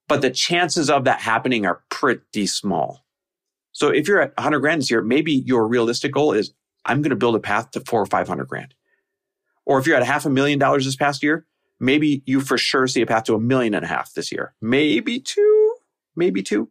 but 0.07 0.21
the 0.21 0.30
chances 0.30 0.89
of 0.89 1.06
that 1.06 1.21
happening 1.21 1.65
are 1.65 1.83
pretty 1.89 2.45
small. 2.48 3.06
So 3.72 3.89
if 3.89 4.08
you're 4.08 4.22
at 4.22 4.36
100 4.38 4.60
grand 4.60 4.81
this 4.81 4.91
year, 4.91 5.01
maybe 5.01 5.34
your 5.34 5.67
realistic 5.67 6.13
goal 6.13 6.34
is 6.34 6.53
I'm 6.86 7.01
going 7.01 7.12
to 7.12 7.15
build 7.15 7.36
a 7.36 7.39
path 7.39 7.72
to 7.72 7.79
four 7.81 8.01
or 8.01 8.05
500 8.05 8.48
grand. 8.48 8.74
Or 9.65 9.79
if 9.79 9.88
you're 9.88 9.96
at 9.96 10.03
half 10.03 10.25
a 10.25 10.29
million 10.29 10.60
dollars 10.60 10.86
this 10.86 10.96
past 10.96 11.24
year, 11.24 11.46
maybe 11.79 12.24
you 12.25 12.41
for 12.41 12.58
sure 12.58 12.88
see 12.88 13.01
a 13.01 13.05
path 13.05 13.24
to 13.25 13.36
a 13.36 13.39
million 13.39 13.74
and 13.74 13.86
a 13.86 13.88
half 13.88 14.13
this 14.13 14.31
year. 14.31 14.53
Maybe 14.62 15.20
two, 15.20 15.75
maybe 16.15 16.43
two. 16.43 16.70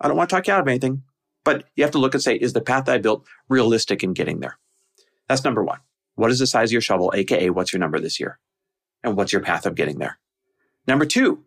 I 0.00 0.08
don't 0.08 0.16
want 0.16 0.28
to 0.30 0.36
talk 0.36 0.46
you 0.46 0.54
out 0.54 0.60
of 0.60 0.68
anything, 0.68 1.02
but 1.44 1.64
you 1.76 1.84
have 1.84 1.92
to 1.92 1.98
look 1.98 2.14
and 2.14 2.22
say, 2.22 2.34
is 2.34 2.52
the 2.52 2.60
path 2.60 2.88
I 2.88 2.98
built 2.98 3.24
realistic 3.48 4.02
in 4.02 4.12
getting 4.12 4.40
there? 4.40 4.58
That's 5.28 5.44
number 5.44 5.62
one. 5.62 5.78
What 6.16 6.30
is 6.30 6.40
the 6.40 6.46
size 6.46 6.70
of 6.70 6.72
your 6.72 6.80
shovel? 6.82 7.12
AKA, 7.14 7.50
what's 7.50 7.72
your 7.72 7.80
number 7.80 7.98
this 7.98 8.20
year? 8.20 8.38
And 9.02 9.16
what's 9.16 9.32
your 9.32 9.42
path 9.42 9.64
of 9.64 9.74
getting 9.74 9.98
there? 9.98 10.18
Number 10.86 11.06
two, 11.06 11.44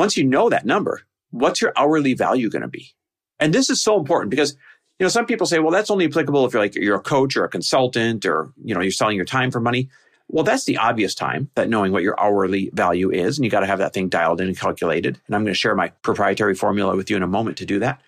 once 0.00 0.16
you 0.16 0.24
know 0.24 0.48
that 0.48 0.66
number, 0.66 1.02
what's 1.30 1.60
your 1.60 1.72
hourly 1.76 2.14
value 2.14 2.50
going 2.50 2.62
to 2.62 2.68
be? 2.68 2.94
And 3.38 3.52
this 3.52 3.70
is 3.70 3.82
so 3.82 3.98
important 3.98 4.30
because, 4.30 4.52
you 4.98 5.04
know, 5.04 5.08
some 5.08 5.26
people 5.26 5.46
say, 5.46 5.58
well, 5.58 5.70
that's 5.70 5.90
only 5.90 6.06
applicable 6.06 6.44
if 6.44 6.52
you're 6.52 6.62
like, 6.62 6.74
you're 6.74 6.96
a 6.96 7.02
coach 7.02 7.36
or 7.36 7.44
a 7.44 7.48
consultant 7.48 8.26
or, 8.26 8.52
you 8.64 8.74
know, 8.74 8.80
you're 8.80 8.90
selling 8.90 9.16
your 9.16 9.24
time 9.24 9.50
for 9.50 9.60
money. 9.60 9.88
Well, 10.28 10.44
that's 10.44 10.64
the 10.64 10.78
obvious 10.78 11.14
time 11.14 11.50
that 11.54 11.68
knowing 11.68 11.92
what 11.92 12.02
your 12.02 12.18
hourly 12.20 12.70
value 12.72 13.10
is. 13.10 13.38
And 13.38 13.44
you 13.44 13.50
got 13.50 13.60
to 13.60 13.66
have 13.66 13.78
that 13.78 13.92
thing 13.92 14.08
dialed 14.08 14.40
in 14.40 14.48
and 14.48 14.58
calculated. 14.58 15.20
And 15.26 15.36
I'm 15.36 15.42
going 15.42 15.52
to 15.52 15.58
share 15.58 15.74
my 15.74 15.88
proprietary 16.02 16.54
formula 16.54 16.96
with 16.96 17.10
you 17.10 17.16
in 17.16 17.22
a 17.22 17.28
moment 17.28 17.58
to 17.58 17.66
do 17.66 17.78
that. 17.80 18.00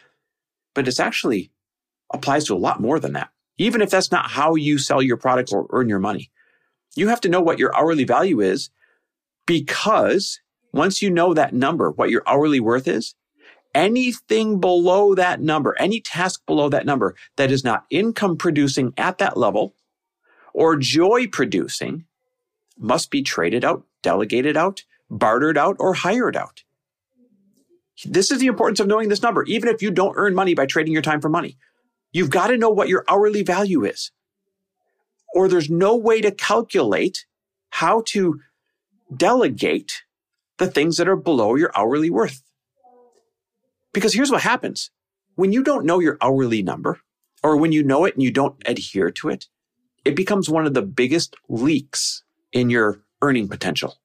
But 0.75 0.89
it's 0.89 1.01
actually 1.01 1.51
applies 2.13 2.45
to 2.45 2.55
a 2.55 2.57
lot 2.57 2.81
more 2.81 2.99
than 2.99 3.13
that 3.15 3.31
even 3.59 3.81
if 3.81 3.91
that's 3.91 4.11
not 4.11 4.31
how 4.31 4.55
you 4.55 4.79
sell 4.79 5.03
your 5.03 5.17
products 5.17 5.53
or 5.53 5.67
earn 5.71 5.89
your 5.89 5.99
money. 5.99 6.31
You 6.97 7.09
have 7.09 7.21
to 7.23 7.29
know 7.29 7.41
what 7.41 7.59
your 7.59 7.75
hourly 7.77 8.05
value 8.05 8.41
is 8.41 8.71
because 9.47 10.41
once 10.73 11.03
you 11.03 11.11
know 11.11 11.35
that 11.35 11.53
number, 11.53 11.91
what 11.91 12.11
your 12.11 12.23
hourly 12.27 12.61
worth 12.61 12.89
is, 12.89 13.15
anything 13.75 14.61
below 14.61 15.15
that 15.15 15.41
number, 15.41 15.77
any 15.79 16.01
task 16.01 16.43
below 16.47 16.69
that 16.69 16.87
number 16.87 17.15
that 17.37 17.51
is 17.51 17.65
not 17.65 17.85
income 17.91 18.37
producing 18.37 18.93
at 18.97 19.19
that 19.19 19.37
level 19.37 19.75
or 20.53 20.77
joy 20.77 21.27
producing 21.27 22.05
must 22.79 23.11
be 23.11 23.23
traded 23.23 23.65
out, 23.65 23.85
delegated 24.03 24.57
out, 24.57 24.85
bartered 25.11 25.59
out, 25.59 25.77
or 25.79 25.95
hired 25.95 26.37
out. 26.37 26.65
This 28.05 28.31
is 28.31 28.41
the 28.41 28.47
importance 28.47 28.81
of 28.81 28.87
knowing 28.87 29.09
this 29.09 29.23
number, 29.23 29.45
even 29.45 29.69
if 29.69 29.83
you 29.83 29.91
don't 29.91 30.17
earn 30.17 30.35
money 30.35 30.55
by 30.55 30.67
trading 30.67 30.93
your 30.93 31.03
time 31.03 31.21
for 31.21 31.29
money. 31.29 31.57
You've 32.13 32.31
got 32.31 32.49
to 32.49 32.59
know 32.59 32.71
what 32.71 32.89
your 32.89 33.05
hourly 33.09 33.43
value 33.43 33.85
is. 33.85 34.11
Or 35.35 35.49
there's 35.49 35.71
no 35.71 35.97
way 35.97 36.21
to 36.21 36.31
calculate 36.31 37.25
how 37.71 38.03
to 38.09 38.41
delegate 39.15 40.03
the 40.65 40.71
things 40.71 40.97
that 40.97 41.09
are 41.09 41.17
below 41.17 41.55
your 41.55 41.71
hourly 41.77 42.11
worth. 42.11 42.43
Because 43.93 44.15
here's 44.15 44.31
what 44.31 44.43
happens. 44.43 44.91
When 45.35 45.53
you 45.53 45.63
don't 45.63 45.87
know 45.87 45.99
your 45.99 46.19
hourly 46.21 46.63
number, 46.63 47.01
or 47.43 47.57
when 47.57 47.73
you 47.73 47.83
know 47.83 48.05
it 48.05 48.15
and 48.15 48.23
you 48.23 48.31
don't 48.31 48.57
adhere 48.67 49.11
to 49.11 49.29
it, 49.29 49.47
it 50.05 50.17
becomes 50.17 50.49
one 50.49 50.67
of 50.67 50.75
the 50.75 50.83
biggest 50.83 51.37
leaks 51.49 52.23
in 52.53 52.71
your 52.71 53.01
earning 53.21 53.49
potential. 53.49 53.99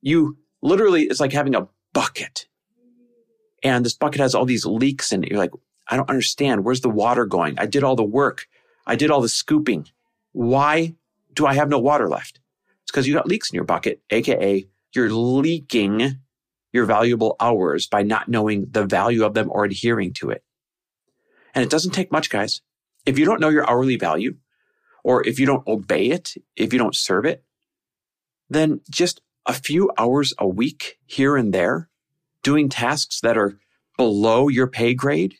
You 0.00 0.38
literally, 0.62 1.04
it's 1.04 1.20
like 1.20 1.32
having 1.32 1.54
a 1.54 1.68
bucket 1.92 2.46
and 3.62 3.84
this 3.84 3.94
bucket 3.94 4.20
has 4.20 4.34
all 4.34 4.44
these 4.44 4.64
leaks 4.64 5.12
in 5.12 5.24
it. 5.24 5.30
You're 5.30 5.38
like, 5.38 5.52
I 5.88 5.96
don't 5.96 6.08
understand. 6.10 6.64
Where's 6.64 6.82
the 6.82 6.88
water 6.88 7.26
going? 7.26 7.58
I 7.58 7.66
did 7.66 7.82
all 7.82 7.96
the 7.96 8.04
work. 8.04 8.46
I 8.86 8.96
did 8.96 9.10
all 9.10 9.20
the 9.20 9.28
scooping. 9.28 9.88
Why 10.32 10.94
do 11.34 11.46
I 11.46 11.54
have 11.54 11.68
no 11.68 11.78
water 11.78 12.08
left? 12.08 12.40
It's 12.82 12.92
because 12.92 13.06
you 13.06 13.14
got 13.14 13.26
leaks 13.26 13.50
in 13.50 13.56
your 13.56 13.64
bucket, 13.64 14.00
AKA 14.10 14.68
you're 14.96 15.10
leaking 15.10 16.18
your 16.72 16.84
valuable 16.84 17.36
hours 17.40 17.86
by 17.86 18.02
not 18.02 18.28
knowing 18.28 18.66
the 18.70 18.84
value 18.84 19.24
of 19.24 19.34
them 19.34 19.48
or 19.50 19.64
adhering 19.64 20.12
to 20.14 20.30
it. 20.30 20.42
And 21.54 21.62
it 21.62 21.70
doesn't 21.70 21.92
take 21.92 22.12
much, 22.12 22.28
guys. 22.28 22.60
If 23.06 23.18
you 23.18 23.24
don't 23.24 23.40
know 23.40 23.48
your 23.48 23.68
hourly 23.68 23.96
value, 23.96 24.36
or 25.04 25.26
if 25.26 25.38
you 25.38 25.46
don't 25.46 25.66
obey 25.68 26.06
it, 26.08 26.34
if 26.56 26.72
you 26.72 26.78
don't 26.78 26.96
serve 26.96 27.24
it, 27.24 27.44
then 28.50 28.80
just 28.90 29.20
a 29.46 29.52
few 29.52 29.90
hours 29.96 30.34
a 30.38 30.46
week 30.48 30.98
here 31.06 31.36
and 31.36 31.54
there 31.54 31.88
doing 32.42 32.68
tasks 32.68 33.20
that 33.20 33.38
are 33.38 33.58
below 33.96 34.48
your 34.48 34.66
pay 34.66 34.94
grade. 34.94 35.36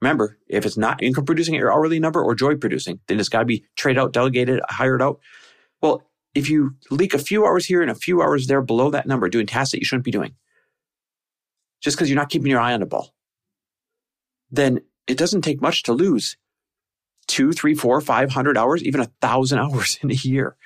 Remember, 0.00 0.38
if 0.48 0.64
it's 0.64 0.78
not 0.78 1.02
income 1.02 1.26
producing 1.26 1.56
at 1.56 1.58
your 1.58 1.72
hourly 1.72 2.00
number 2.00 2.22
or 2.22 2.34
joy 2.34 2.54
producing, 2.56 3.00
then 3.06 3.20
it's 3.20 3.28
got 3.28 3.40
to 3.40 3.44
be 3.44 3.64
trade 3.76 3.98
out, 3.98 4.12
delegated, 4.12 4.60
hired 4.68 5.02
out. 5.02 5.20
Well, 5.82 6.09
if 6.34 6.48
you 6.48 6.76
leak 6.90 7.14
a 7.14 7.18
few 7.18 7.44
hours 7.44 7.66
here 7.66 7.82
and 7.82 7.90
a 7.90 7.94
few 7.94 8.22
hours 8.22 8.46
there 8.46 8.62
below 8.62 8.90
that 8.90 9.06
number 9.06 9.28
doing 9.28 9.46
tasks 9.46 9.72
that 9.72 9.78
you 9.78 9.84
shouldn't 9.84 10.04
be 10.04 10.10
doing, 10.10 10.34
just 11.80 11.96
because 11.96 12.08
you're 12.08 12.18
not 12.18 12.30
keeping 12.30 12.50
your 12.50 12.60
eye 12.60 12.72
on 12.72 12.80
the 12.80 12.86
ball, 12.86 13.14
then 14.50 14.80
it 15.06 15.18
doesn't 15.18 15.42
take 15.42 15.60
much 15.60 15.82
to 15.84 15.92
lose 15.92 16.36
two, 17.26 17.52
three, 17.52 17.74
four, 17.74 18.00
five 18.00 18.30
hundred 18.32 18.56
hours, 18.56 18.82
even 18.82 19.00
a 19.00 19.10
thousand 19.20 19.58
hours 19.60 19.98
in 20.02 20.10
a 20.10 20.14
year 20.14 20.56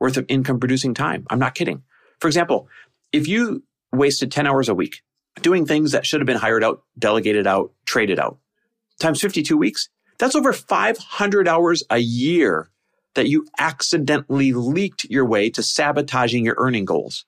worth 0.00 0.16
of 0.16 0.26
income 0.28 0.58
producing 0.58 0.94
time. 0.94 1.24
I'm 1.30 1.38
not 1.38 1.54
kidding. 1.54 1.82
For 2.18 2.26
example, 2.26 2.68
if 3.12 3.28
you 3.28 3.62
wasted 3.92 4.32
10 4.32 4.46
hours 4.46 4.68
a 4.68 4.74
week 4.74 5.02
doing 5.42 5.64
things 5.64 5.92
that 5.92 6.06
should 6.06 6.20
have 6.20 6.26
been 6.26 6.36
hired 6.36 6.64
out, 6.64 6.82
delegated 6.98 7.46
out, 7.46 7.72
traded 7.86 8.18
out, 8.18 8.38
times 8.98 9.20
52 9.20 9.56
weeks, 9.56 9.88
that's 10.18 10.34
over 10.34 10.52
500 10.52 11.48
hours 11.48 11.84
a 11.90 11.98
year 11.98 12.70
that 13.14 13.28
you 13.28 13.46
accidentally 13.58 14.52
leaked 14.52 15.04
your 15.04 15.26
way 15.26 15.50
to 15.50 15.62
sabotaging 15.62 16.44
your 16.44 16.56
earning 16.58 16.84
goals. 16.84 17.24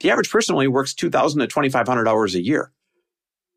The 0.00 0.10
average 0.10 0.30
person 0.30 0.54
only 0.54 0.68
works 0.68 0.94
2,000 0.94 1.40
to 1.40 1.46
2,500 1.46 2.08
hours 2.08 2.34
a 2.34 2.42
year. 2.42 2.72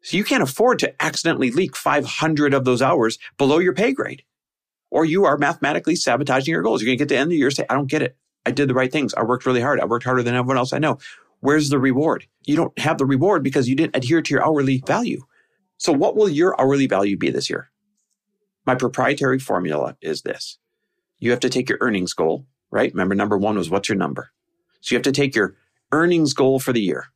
So 0.01 0.17
you 0.17 0.23
can't 0.23 0.43
afford 0.43 0.77
to 0.79 1.03
accidentally 1.03 1.49
leak 1.49 1.75
500 1.75 2.53
of 2.53 2.63
those 2.63 2.81
hours 2.81 3.17
below 3.37 3.57
your 3.57 3.73
pay 3.73 3.91
grade. 3.91 4.23
Or 4.91 5.03
you 5.03 5.25
are 5.25 5.37
mathematically 5.37 5.95
sabotaging 5.95 6.51
your 6.51 6.61
goals. 6.61 6.81
You're 6.81 6.89
going 6.89 6.99
to 6.99 7.01
get 7.01 7.09
to 7.09 7.15
the 7.15 7.19
end 7.19 7.27
of 7.27 7.31
the 7.31 7.37
year 7.37 7.47
and 7.47 7.55
say, 7.55 7.65
I 7.69 7.73
don't 7.73 7.89
get 7.89 8.03
it. 8.03 8.15
I 8.45 8.51
did 8.51 8.69
the 8.69 8.75
right 8.75 8.91
things. 8.91 9.15
I 9.15 9.23
worked 9.23 9.47
really 9.47 9.61
hard. 9.61 9.79
I 9.79 9.85
worked 9.85 10.05
harder 10.05 10.21
than 10.21 10.35
everyone 10.35 10.57
else 10.57 10.73
I 10.73 10.77
know. 10.77 10.99
Where's 11.39 11.69
the 11.69 11.79
reward? 11.79 12.27
You 12.45 12.55
don't 12.55 12.77
have 12.77 12.99
the 12.99 13.05
reward 13.05 13.43
because 13.43 13.67
you 13.67 13.75
didn't 13.75 13.95
adhere 13.95 14.21
to 14.21 14.33
your 14.33 14.45
hourly 14.45 14.83
value. 14.85 15.23
So 15.77 15.91
what 15.91 16.15
will 16.15 16.29
your 16.29 16.59
hourly 16.61 16.87
value 16.87 17.17
be 17.17 17.31
this 17.31 17.49
year? 17.49 17.71
My 18.65 18.75
proprietary 18.75 19.39
formula 19.39 19.97
is 20.01 20.21
this. 20.21 20.59
You 21.25 21.31
have 21.31 21.39
to 21.39 21.49
take 21.49 21.69
your 21.69 21.79
earnings 21.81 22.13
goal, 22.13 22.45
right? 22.69 22.93
Remember, 22.93 23.15
number 23.15 23.35
one 23.35 23.57
was 23.57 23.67
what's 23.67 23.89
your 23.89 23.97
number? 23.97 24.29
So 24.81 24.93
you 24.93 24.97
have 24.97 25.05
to 25.05 25.11
take 25.11 25.33
your 25.33 25.55
earnings 25.91 26.33
goal 26.33 26.59
for 26.59 26.71
the 26.71 26.79
year, 26.79 27.07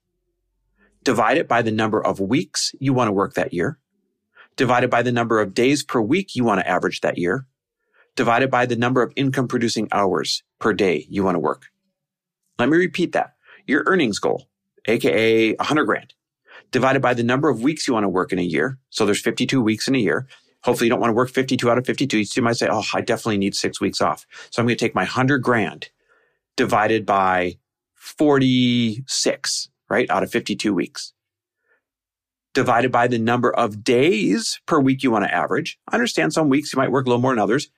divide 1.03 1.37
it 1.37 1.47
by 1.47 1.61
the 1.61 1.71
number 1.71 2.03
of 2.03 2.19
weeks 2.19 2.73
you 2.79 2.91
want 2.91 3.07
to 3.07 3.11
work 3.11 3.35
that 3.35 3.53
year, 3.53 3.77
divided 4.55 4.89
by 4.89 5.03
the 5.03 5.11
number 5.11 5.39
of 5.39 5.53
days 5.53 5.83
per 5.83 6.01
week 6.01 6.35
you 6.35 6.43
want 6.43 6.59
to 6.59 6.67
average 6.67 7.01
that 7.01 7.19
year, 7.19 7.45
divided 8.15 8.49
by 8.49 8.65
the 8.65 8.75
number 8.75 9.03
of 9.03 9.13
income 9.15 9.47
producing 9.47 9.87
hours 9.91 10.41
per 10.57 10.73
day 10.73 11.05
you 11.07 11.23
want 11.23 11.35
to 11.35 11.39
work. 11.39 11.67
Let 12.57 12.67
me 12.69 12.77
repeat 12.77 13.11
that. 13.11 13.35
Your 13.67 13.83
earnings 13.85 14.17
goal, 14.17 14.47
aka 14.87 15.53
100 15.53 15.85
grand, 15.85 16.15
divided 16.71 17.03
by 17.03 17.13
the 17.13 17.21
number 17.21 17.47
of 17.47 17.61
weeks 17.61 17.87
you 17.87 17.93
want 17.93 18.05
to 18.05 18.09
work 18.09 18.33
in 18.33 18.39
a 18.39 18.41
year. 18.41 18.79
So 18.89 19.05
there's 19.05 19.21
52 19.21 19.61
weeks 19.61 19.87
in 19.87 19.93
a 19.93 19.99
year. 19.99 20.25
Hopefully 20.63 20.87
you 20.87 20.89
don't 20.89 20.99
want 20.99 21.09
to 21.09 21.15
work 21.15 21.29
52 21.29 21.69
out 21.69 21.77
of 21.77 21.85
52. 21.85 22.25
You 22.35 22.41
might 22.41 22.57
say, 22.57 22.67
oh, 22.69 22.83
I 22.93 23.01
definitely 23.01 23.37
need 23.37 23.55
six 23.55 23.79
weeks 23.79 24.01
off. 24.01 24.25
So 24.51 24.61
I'm 24.61 24.65
going 24.65 24.77
to 24.77 24.85
take 24.85 24.95
my 24.95 25.03
100 25.03 25.39
grand 25.39 25.89
divided 26.57 27.05
by 27.05 27.57
46, 27.95 29.69
right? 29.89 30.09
Out 30.09 30.23
of 30.23 30.31
52 30.31 30.73
weeks. 30.73 31.13
Divided 32.53 32.91
by 32.91 33.07
the 33.07 33.19
number 33.19 33.53
of 33.53 33.83
days 33.83 34.59
per 34.65 34.79
week 34.79 35.03
you 35.03 35.11
want 35.11 35.23
to 35.23 35.33
average. 35.33 35.79
I 35.87 35.95
understand 35.95 36.33
some 36.33 36.49
weeks 36.49 36.73
you 36.73 36.77
might 36.77 36.91
work 36.91 37.05
a 37.05 37.09
little 37.09 37.21
more 37.21 37.31
than 37.31 37.39
others, 37.39 37.69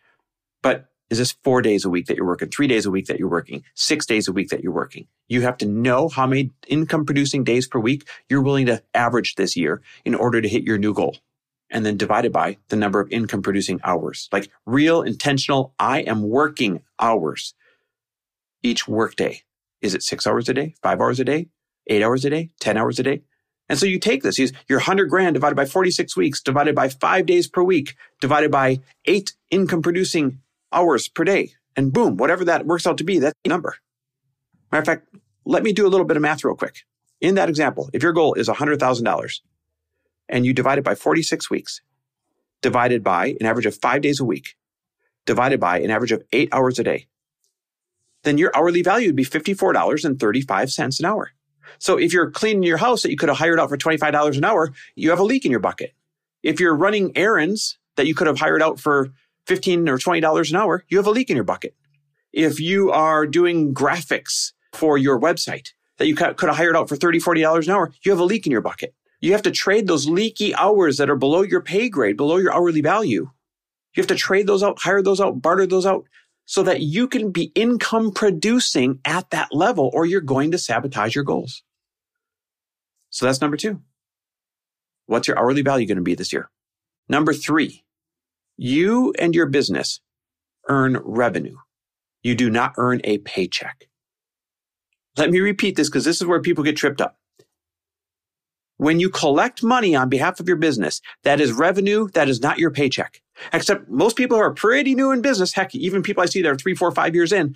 but 0.64 0.92
is 1.12 1.18
this 1.18 1.36
four 1.44 1.62
days 1.62 1.84
a 1.84 1.90
week 1.90 2.06
that 2.06 2.16
you're 2.16 2.26
working, 2.26 2.50
three 2.50 2.68
days 2.68 2.86
a 2.86 2.92
week 2.92 3.08
that 3.08 3.20
you're 3.20 3.30
working, 3.30 3.64
six 3.76 4.06
days 4.06 4.30
a 4.30 4.32
week 4.32 4.48
that 4.50 4.64
you're 4.64 4.72
working? 4.72 5.08
You 5.28 5.42
have 5.42 5.58
to 5.58 5.66
know 5.66 6.08
how 6.08 6.26
many 6.26 6.52
income 6.68 7.06
producing 7.06 7.44
days 7.44 7.68
per 7.68 7.80
week 7.80 8.08
you're 8.30 8.42
willing 8.42 8.68
to 8.68 8.82
average 8.94 9.36
this 9.36 9.58
year 9.58 9.82
in 10.06 10.16
order 10.16 10.42
to 10.42 10.48
hit 10.48 10.64
your 10.64 10.78
new 10.78 10.94
goal. 10.94 11.18
And 11.74 11.86
then 11.86 11.96
divided 11.96 12.34
by 12.34 12.58
the 12.68 12.76
number 12.76 13.00
of 13.00 13.10
income 13.12 13.42
producing 13.42 13.80
hours, 13.84 14.28
like 14.32 14.52
real 14.66 15.02
intentional, 15.02 15.74
I 15.80 16.02
am 16.02 16.22
working 16.22 16.82
hours 17.00 17.54
each 18.62 18.88
workday. 18.88 19.44
Is 19.82 19.96
it 19.96 20.04
six 20.04 20.28
hours 20.28 20.50
a 20.50 20.54
day, 20.54 20.76
five 20.84 21.00
hours 21.00 21.20
a 21.20 21.24
day, 21.24 21.48
eight 21.88 22.04
hours 22.04 22.26
a 22.26 22.30
day, 22.30 22.50
10 22.60 22.78
hours 22.78 23.00
a 23.00 23.04
day? 23.04 23.22
And 23.70 23.80
so 23.80 23.86
you 23.86 24.00
take 24.00 24.22
this, 24.22 24.38
your 24.38 24.80
100 24.80 25.06
grand 25.06 25.34
divided 25.34 25.56
by 25.56 25.64
46 25.64 26.18
weeks, 26.18 26.42
divided 26.42 26.76
by 26.76 26.90
five 26.90 27.26
days 27.26 27.48
per 27.48 27.64
week, 27.64 27.96
divided 28.20 28.52
by 28.52 28.82
eight 29.06 29.32
income 29.50 29.82
producing 29.82 30.40
hours 30.74 31.08
per 31.08 31.24
day. 31.24 31.54
And 31.78 31.94
boom, 31.94 32.18
whatever 32.18 32.44
that 32.46 32.66
works 32.66 32.86
out 32.86 32.98
to 32.98 33.06
be, 33.06 33.20
that's 33.20 33.38
the 33.46 33.50
number. 33.50 33.78
Matter 34.74 34.82
of 34.82 34.86
fact, 34.86 35.08
let 35.46 35.64
me 35.64 35.72
do 35.72 35.88
a 35.88 35.90
little 35.90 36.06
bit 36.06 36.18
of 36.18 36.22
math 36.22 36.44
real 36.44 36.56
quick. 36.56 36.84
In 37.22 37.36
that 37.36 37.48
example, 37.48 37.90
if 37.94 38.04
your 38.04 38.12
goal 38.12 38.34
is 38.34 38.50
$100,000 38.50 39.40
and 40.32 40.46
you 40.46 40.54
divide 40.54 40.78
it 40.78 40.84
by 40.84 40.96
46 40.96 41.50
weeks, 41.50 41.82
divided 42.62 43.04
by 43.04 43.36
an 43.40 43.46
average 43.46 43.66
of 43.66 43.76
five 43.76 44.02
days 44.02 44.20
a 44.20 44.26
week, 44.26 44.56
divided 45.26 45.60
by 45.60 45.80
an 45.80 45.92
average 45.92 46.12
of 46.12 46.24
eight 46.32 46.50
hours 46.52 46.80
a 46.80 46.84
day, 46.84 47.08
then 48.24 48.38
your 48.38 48.52
hourly 48.56 48.82
value 48.82 49.10
would 49.10 49.16
be 49.16 49.26
$54.35 49.26 51.00
an 51.00 51.06
hour. 51.06 51.32
So 51.80 51.98
if 51.98 52.14
you're 52.14 52.32
cleaning 52.32 52.64
your 52.64 52.78
house 52.78 53.02
that 53.02 53.12
you 53.12 53.18
could 53.18 53.30
have 53.30 53.38
hired 53.38 53.60
out 53.60 53.70
for 53.70 53.78
$25 53.78 54.38
an 54.38 54.46
hour, 54.46 54.74
you 54.96 55.10
have 55.10 55.20
a 55.20 55.24
leak 55.24 55.46
in 55.46 55.52
your 55.52 55.60
bucket. 55.60 55.94
If 56.44 56.60
you're 56.60 56.76
running 56.76 57.16
errands 57.18 57.78
that 57.96 58.08
you 58.08 58.16
could 58.16 58.28
have 58.28 58.40
hired 58.40 58.62
out 58.62 58.80
for 58.80 59.10
15 59.48 59.90
or 59.90 59.98
$20 59.98 60.50
an 60.50 60.56
hour, 60.56 60.84
you 60.90 60.98
have 60.98 61.08
a 61.08 61.12
leak 61.12 61.30
in 61.30 61.36
your 61.36 61.44
bucket. 61.44 61.76
If 62.32 62.60
you 62.60 62.92
are 62.92 63.28
doing 63.28 63.74
graphics 63.74 64.54
for 64.74 64.98
your 64.98 65.20
website 65.20 65.70
that 65.98 66.08
you 66.08 66.16
could 66.16 66.40
have 66.40 66.56
hired 66.56 66.76
out 66.76 66.90
for 66.90 66.96
$30, 66.96 67.22
$40 67.22 67.68
an 67.68 67.74
hour, 67.74 67.92
you 68.04 68.12
have 68.12 68.20
a 68.20 68.24
leak 68.24 68.46
in 68.46 68.52
your 68.52 68.62
bucket. 68.62 68.94
You 69.22 69.34
have 69.34 69.44
to 69.44 69.52
trade 69.52 69.88
those 69.88 70.08
leaky 70.08 70.54
hours 70.56 70.98
that 70.98 71.10
are 71.10 71.16
below 71.16 71.44
your 71.44 71.62
pay 71.62 71.90
grade, 71.90 72.18
below 72.18 72.38
your 72.38 72.54
hourly 72.54 72.82
value. 72.82 73.30
You 73.96 74.02
have 74.02 74.08
to 74.08 74.16
trade 74.16 74.48
those 74.48 74.64
out, 74.64 74.80
hire 74.80 75.02
those 75.02 75.22
out, 75.22 75.42
barter 75.42 75.68
those 75.68 75.86
out 75.86 76.06
so 76.46 76.64
that 76.64 76.82
you 76.82 77.08
can 77.08 77.32
be 77.32 77.52
income 77.56 78.12
producing 78.12 79.00
at 79.06 79.30
that 79.30 79.54
level 79.54 79.92
or 79.94 80.06
you're 80.06 80.22
going 80.22 80.52
to 80.52 80.58
sabotage 80.58 81.14
your 81.14 81.24
goals. 81.24 81.64
So 83.12 83.26
that's 83.26 83.42
number 83.42 83.58
two. 83.58 83.82
What's 85.06 85.28
your 85.28 85.38
hourly 85.38 85.62
value 85.62 85.86
going 85.86 85.98
to 85.98 86.04
be 86.04 86.16
this 86.16 86.34
year? 86.34 86.50
Number 87.08 87.34
three, 87.34 87.84
you 88.58 89.14
and 89.20 89.36
your 89.36 89.46
business 89.48 90.00
earn 90.68 90.98
revenue. 91.04 91.58
You 92.24 92.36
do 92.36 92.50
not 92.50 92.74
earn 92.78 93.02
a 93.04 93.20
paycheck. 93.20 93.88
Let 95.18 95.30
me 95.30 95.40
repeat 95.40 95.76
this 95.76 95.90
because 95.90 96.06
this 96.06 96.22
is 96.22 96.28
where 96.28 96.42
people 96.42 96.64
get 96.64 96.78
tripped 96.78 97.02
up. 97.02 97.18
When 98.82 99.00
you 99.00 99.12
collect 99.12 99.62
money 99.62 99.96
on 99.96 100.10
behalf 100.10 100.40
of 100.40 100.48
your 100.48 100.58
business, 100.58 101.02
that 101.22 101.40
is 101.40 101.52
revenue, 101.52 102.08
that 102.16 102.28
is 102.28 102.42
not 102.42 102.58
your 102.58 102.72
paycheck. 102.72 103.22
Except 103.54 103.88
most 103.88 104.16
people 104.16 104.38
who 104.38 104.42
are 104.42 104.56
pretty 104.56 104.96
new 104.96 105.12
in 105.12 105.22
business, 105.22 105.54
heck, 105.54 105.76
even 105.76 106.02
people 106.02 106.24
I 106.24 106.26
see 106.26 106.42
that 106.42 106.50
are 106.50 106.56
three, 106.56 106.74
four, 106.74 106.92
five 106.92 107.14
years 107.14 107.32
in, 107.32 107.56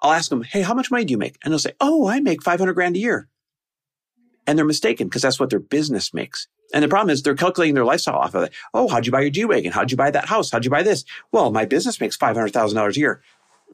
I'll 0.00 0.12
ask 0.12 0.30
them, 0.30 0.42
Hey, 0.42 0.62
how 0.62 0.72
much 0.72 0.90
money 0.90 1.04
do 1.04 1.10
you 1.12 1.18
make? 1.18 1.36
And 1.44 1.52
they'll 1.52 1.58
say, 1.58 1.74
Oh, 1.78 2.08
I 2.08 2.20
make 2.20 2.42
500 2.42 2.72
grand 2.72 2.96
a 2.96 3.00
year. 3.00 3.28
And 4.46 4.56
they're 4.56 4.64
mistaken 4.64 5.08
because 5.08 5.20
that's 5.20 5.38
what 5.38 5.50
their 5.50 5.58
business 5.58 6.14
makes. 6.14 6.48
And 6.72 6.82
the 6.82 6.88
problem 6.88 7.10
is 7.10 7.20
they're 7.20 7.34
calculating 7.34 7.74
their 7.74 7.84
lifestyle 7.84 8.16
off 8.16 8.34
of 8.34 8.44
it. 8.44 8.54
Oh, 8.72 8.88
how'd 8.88 9.04
you 9.04 9.12
buy 9.12 9.20
your 9.20 9.30
G 9.30 9.44
Wagon? 9.44 9.72
How'd 9.72 9.90
you 9.90 9.98
buy 9.98 10.10
that 10.10 10.24
house? 10.24 10.50
How'd 10.50 10.64
you 10.64 10.70
buy 10.70 10.82
this? 10.82 11.04
Well, 11.32 11.52
my 11.52 11.66
business 11.66 12.00
makes 12.00 12.16
$500,000 12.16 12.96
a 12.96 12.98
year. 12.98 13.22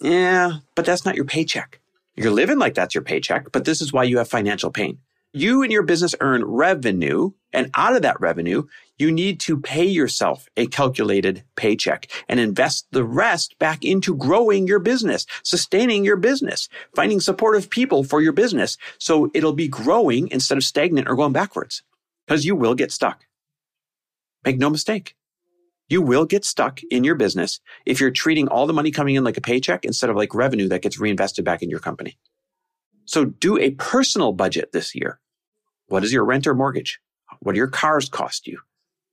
Yeah, 0.01 0.55
but 0.75 0.85
that's 0.85 1.05
not 1.05 1.15
your 1.15 1.27
paycheck. 1.27 1.79
You're 2.17 2.33
living 2.33 2.59
like 2.59 2.75
that's 2.75 2.97
your 2.97 3.05
paycheck, 3.05 3.53
but 3.53 3.67
this 3.67 3.81
is 3.81 3.93
why 3.93 4.03
you 4.03 4.19
have 4.19 4.29
financial 4.29 4.73
pain. 4.73 4.99
You 5.33 5.63
and 5.63 5.71
your 5.71 5.85
business 5.85 6.15
earn 6.21 6.45
revenue, 6.45 7.31
And 7.53 7.71
out 7.75 7.97
of 7.97 8.03
that 8.03 8.21
revenue, 8.21 8.65
you 8.99 9.11
need 9.11 9.41
to 9.41 9.59
pay 9.59 9.87
yourself 9.87 10.49
a 10.57 10.67
calculated 10.67 11.43
paycheck 11.57 12.09
and 12.29 12.39
invest 12.39 12.87
the 12.93 13.05
rest 13.05 13.59
back 13.59 13.85
into 13.85 14.17
growing 14.17 14.67
your 14.67 14.79
business, 14.79 15.27
sustaining 15.43 16.05
your 16.05 16.17
business, 16.17 16.69
finding 16.95 17.21
supportive 17.21 17.71
people 17.71 18.05
for 18.05 18.21
your 18.21 18.33
business. 18.33 18.77
So 18.99 19.31
it'll 19.35 19.53
be 19.53 19.69
growing 19.69 20.29
instead 20.29 20.59
of 20.59 20.65
stagnant 20.65 21.09
or 21.09 21.17
going 21.17 21.33
backwards 21.33 21.83
because 22.27 22.45
you 22.45 22.55
will 22.55 22.75
get 22.75 22.93
stuck. 22.93 23.25
Make 24.45 24.59
no 24.59 24.71
mistake. 24.71 25.17
You 25.89 26.03
will 26.03 26.25
get 26.25 26.45
stuck 26.45 26.81
in 26.91 27.03
your 27.03 27.17
business 27.17 27.61
if 27.85 28.01
you're 28.01 28.13
treating 28.13 28.47
all 28.47 28.67
the 28.67 28.73
money 28.73 28.93
coming 28.93 29.17
in 29.17 29.25
like 29.25 29.37
a 29.37 29.41
paycheck 29.41 29.85
instead 29.85 30.11
of 30.11 30.17
like 30.17 30.35
revenue 30.35 30.69
that 30.69 30.83
gets 30.83 31.01
reinvested 31.01 31.45
back 31.45 31.63
in 31.63 31.71
your 31.71 31.81
company. 31.81 32.17
So 33.11 33.25
do 33.25 33.59
a 33.59 33.73
personal 33.73 34.31
budget 34.31 34.71
this 34.71 34.95
year. 34.95 35.19
What 35.89 36.05
is 36.05 36.13
your 36.13 36.25
rent 36.25 36.47
or 36.47 36.55
mortgage? 36.55 37.01
What 37.41 37.55
do 37.55 37.59
your 37.59 37.67
cars 37.67 38.09
cost 38.09 38.47
you? 38.47 38.61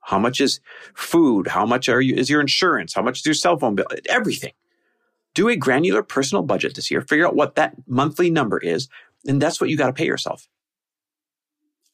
How 0.01 0.20
much 0.20 0.39
is 0.39 0.60
food? 0.94 1.48
How 1.48 1.66
much 1.66 1.89
are 1.89 2.00
you, 2.00 2.13
is 2.13 2.30
your 2.30 2.39
insurance? 2.39 2.94
How 2.94 3.01
much 3.01 3.22
is 3.22 3.25
your 3.25 3.34
cell 3.34 3.58
phone 3.58 3.74
bill? 3.74 3.88
Everything. 4.08 4.54
Do 5.34 5.50
a 5.50 5.56
granular 5.56 6.04
personal 6.04 6.44
budget 6.44 6.75
this 6.75 6.92
year. 6.92 7.01
Figure 7.01 7.25
out 7.25 7.36
what 7.36 7.56
that 7.56 7.74
monthly 7.88 8.30
number 8.30 8.60
is. 8.60 8.88
And 9.27 9.42
that's 9.42 9.60
what 9.60 9.72
you 9.72 9.77
got 9.77 9.88
to 9.88 9.94
pay 9.94 10.06
yourself. 10.06 10.48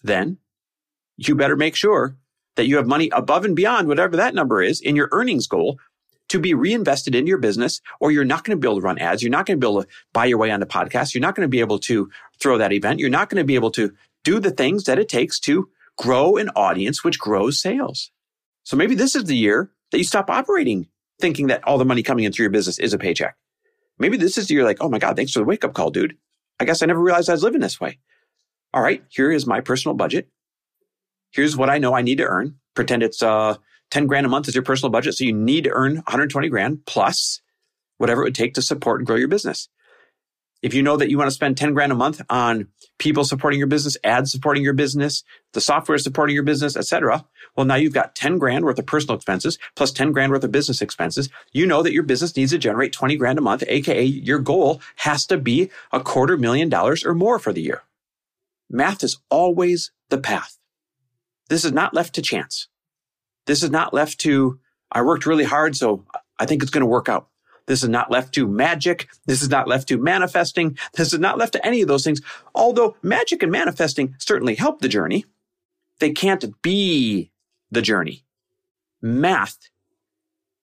Then 0.04 0.40
you 1.16 1.36
better 1.36 1.56
make 1.56 1.78
sure 1.78 2.18
that 2.58 2.68
you 2.68 2.76
have 2.76 2.86
money 2.86 3.12
above 3.14 3.46
and 3.46 3.56
beyond 3.56 3.88
whatever 3.88 4.18
that 4.18 4.36
number 4.36 4.62
is 4.62 4.82
in 4.82 4.98
your 4.98 5.08
earnings 5.14 5.48
goal 5.48 5.80
to 6.30 6.40
be 6.40 6.54
reinvested 6.54 7.16
into 7.16 7.30
your 7.30 7.38
business, 7.38 7.82
or 8.00 8.12
you're 8.12 8.26
not 8.26 8.44
going 8.44 8.58
to 8.58 8.62
be 8.62 8.68
able 8.68 8.80
to 8.80 8.86
run 8.86 8.98
ads. 8.98 9.22
You're 9.22 9.32
not 9.32 9.46
going 9.46 9.60
to 9.60 9.66
be 9.66 9.70
able 9.70 9.84
to 9.84 9.90
buy 10.14 10.26
your 10.26 10.38
way 10.38 10.52
onto 10.52 10.66
podcasts. 10.66 11.14
You're 11.14 11.22
not 11.22 11.36
going 11.36 11.46
to 11.46 11.50
be 11.50 11.60
able 11.60 11.80
to 11.80 12.10
throw 12.40 12.58
that 12.58 12.74
event. 12.74 13.00
You're 13.00 13.10
not 13.10 13.30
going 13.30 13.42
to 13.42 13.46
be 13.46 13.56
able 13.56 13.72
to 13.72 13.94
do 14.24 14.40
the 14.40 14.52
things 14.52 14.86
that 14.86 15.00
it 15.00 15.10
takes 15.10 15.40
to 15.42 15.70
grow 15.98 16.38
an 16.38 16.50
audience, 16.56 17.04
which 17.04 17.20
grows 17.20 17.62
sales. 17.62 18.12
So 18.64 18.78
maybe 18.78 18.96
this 18.96 19.16
is 19.16 19.26
the 19.26 19.36
year 19.36 19.72
that 19.92 19.98
you 19.98 20.04
stop 20.04 20.30
operating 20.30 20.88
thinking 21.20 21.48
that 21.48 21.64
all 21.66 21.78
the 21.78 21.86
money 21.86 22.04
coming 22.04 22.26
in 22.26 22.32
through 22.32 22.44
your 22.44 22.52
business 22.52 22.80
is 22.80 22.94
a 22.94 22.98
paycheck. 22.98 23.36
Maybe 24.00 24.18
this 24.18 24.38
is 24.38 24.48
the 24.48 24.56
year 24.56 24.64
like, 24.64 24.80
oh 24.82 24.90
my 24.90 25.00
God, 25.00 25.16
thanks 25.16 25.34
for 25.34 25.40
the 25.40 25.46
wake 25.46 25.64
up 25.64 25.74
call, 25.74 25.92
dude. 25.92 26.18
I 26.60 26.66
guess 26.66 26.82
I 26.82 26.86
never 26.86 27.02
realized 27.02 27.30
I 27.30 27.34
was 27.34 27.44
living 27.44 27.62
this 27.62 27.80
way. 27.80 28.00
All 28.74 28.82
right, 28.82 29.04
here 29.10 29.32
is 29.32 29.46
my 29.46 29.62
personal 29.62 29.96
budget. 29.96 30.30
Here's 31.32 31.56
what 31.56 31.70
I 31.70 31.78
know 31.78 31.94
I 31.94 32.02
need 32.02 32.18
to 32.18 32.26
earn. 32.26 32.60
Pretend 32.74 33.04
it's 33.04 33.22
uh, 33.22 33.56
10 33.94 34.08
grand 34.08 34.26
a 34.26 34.30
month 34.30 34.48
is 34.48 34.56
your 34.56 34.64
personal 34.64 34.90
budget. 34.90 35.14
So 35.14 35.24
you 35.24 35.34
need 35.34 35.66
to 35.66 35.70
earn 35.70 35.98
120 35.98 36.50
grand 36.50 36.84
plus 36.88 37.42
whatever 38.00 38.24
it 38.24 38.26
would 38.26 38.36
take 38.36 38.56
to 38.56 38.62
support 38.64 39.00
and 39.00 39.06
grow 39.06 39.18
your 39.18 39.28
business. 39.28 39.70
If 40.64 40.74
you 40.74 40.82
know 40.82 40.98
that 40.98 41.12
you 41.12 41.18
want 41.20 41.28
to 41.28 41.36
spend 41.36 41.58
10 41.58 41.76
grand 41.76 41.92
a 41.92 41.96
month 41.96 42.20
on 42.28 42.70
people 42.98 43.24
supporting 43.24 43.60
your 43.60 43.68
business, 43.68 43.96
ads 44.04 44.32
supporting 44.32 44.64
your 44.64 44.74
business, 44.74 45.24
the 45.52 45.62
software 45.62 46.00
supporting 46.00 46.34
your 46.34 46.44
business, 46.44 46.76
etc. 46.76 47.24
Well, 47.56 47.68
now 47.68 47.76
you've 47.76 47.94
got 47.94 48.16
10 48.16 48.40
grand 48.40 48.66
worth 48.66 48.80
of 48.80 48.88
personal 48.88 49.16
expenses 49.16 49.60
plus 49.76 49.92
10 49.92 50.12
grand 50.12 50.32
worth 50.32 50.44
of 50.44 50.52
business 50.52 50.82
expenses. 50.82 51.30
You 51.52 51.68
know 51.68 51.84
that 51.84 51.94
your 51.94 52.02
business 52.02 52.36
needs 52.36 52.52
to 52.52 52.58
generate 52.58 52.94
20 52.94 53.16
grand 53.18 53.38
a 53.38 53.44
month, 53.44 53.64
aka 53.68 54.04
your 54.04 54.40
goal 54.40 54.82
has 54.96 55.28
to 55.28 55.38
be 55.38 55.70
a 55.92 56.00
quarter 56.00 56.36
million 56.36 56.68
dollars 56.68 57.06
or 57.06 57.14
more 57.14 57.38
for 57.38 57.54
the 57.54 57.62
year. 57.62 57.84
Math 58.72 59.04
is 59.04 59.20
always 59.30 59.92
the 60.10 60.18
path. 60.18 60.58
This 61.50 61.64
is 61.64 61.74
not 61.74 61.94
left 61.94 62.16
to 62.16 62.24
chance. 62.24 62.70
This 63.46 63.64
is 63.64 63.70
not 63.70 63.94
left 63.94 64.20
to, 64.22 64.60
I 64.92 65.02
worked 65.02 65.26
really 65.26 65.44
hard, 65.44 65.76
so 65.76 66.06
I 66.40 66.46
think 66.46 66.62
it's 66.62 66.72
going 66.72 66.82
to 66.82 66.88
work 66.88 67.10
out. 67.10 67.28
This 67.66 67.84
is 67.84 67.90
not 67.90 68.12
left 68.12 68.34
to 68.36 68.48
magic. 68.48 69.08
This 69.26 69.42
is 69.42 69.50
not 69.50 69.68
left 69.68 69.88
to 69.88 69.98
manifesting. 69.98 70.78
This 70.96 71.14
is 71.14 71.20
not 71.20 71.38
left 71.38 71.54
to 71.54 71.66
any 71.66 71.82
of 71.82 71.88
those 71.88 72.04
things. 72.04 72.22
Although 72.54 72.98
magic 73.02 73.42
and 73.42 73.52
manifesting 73.52 74.16
certainly 74.20 74.56
help 74.56 74.82
the 74.82 74.90
journey, 74.90 75.26
they 76.00 76.12
can't 76.12 76.62
be 76.62 77.32
the 77.72 77.82
journey. 77.82 78.26
Math 79.02 79.58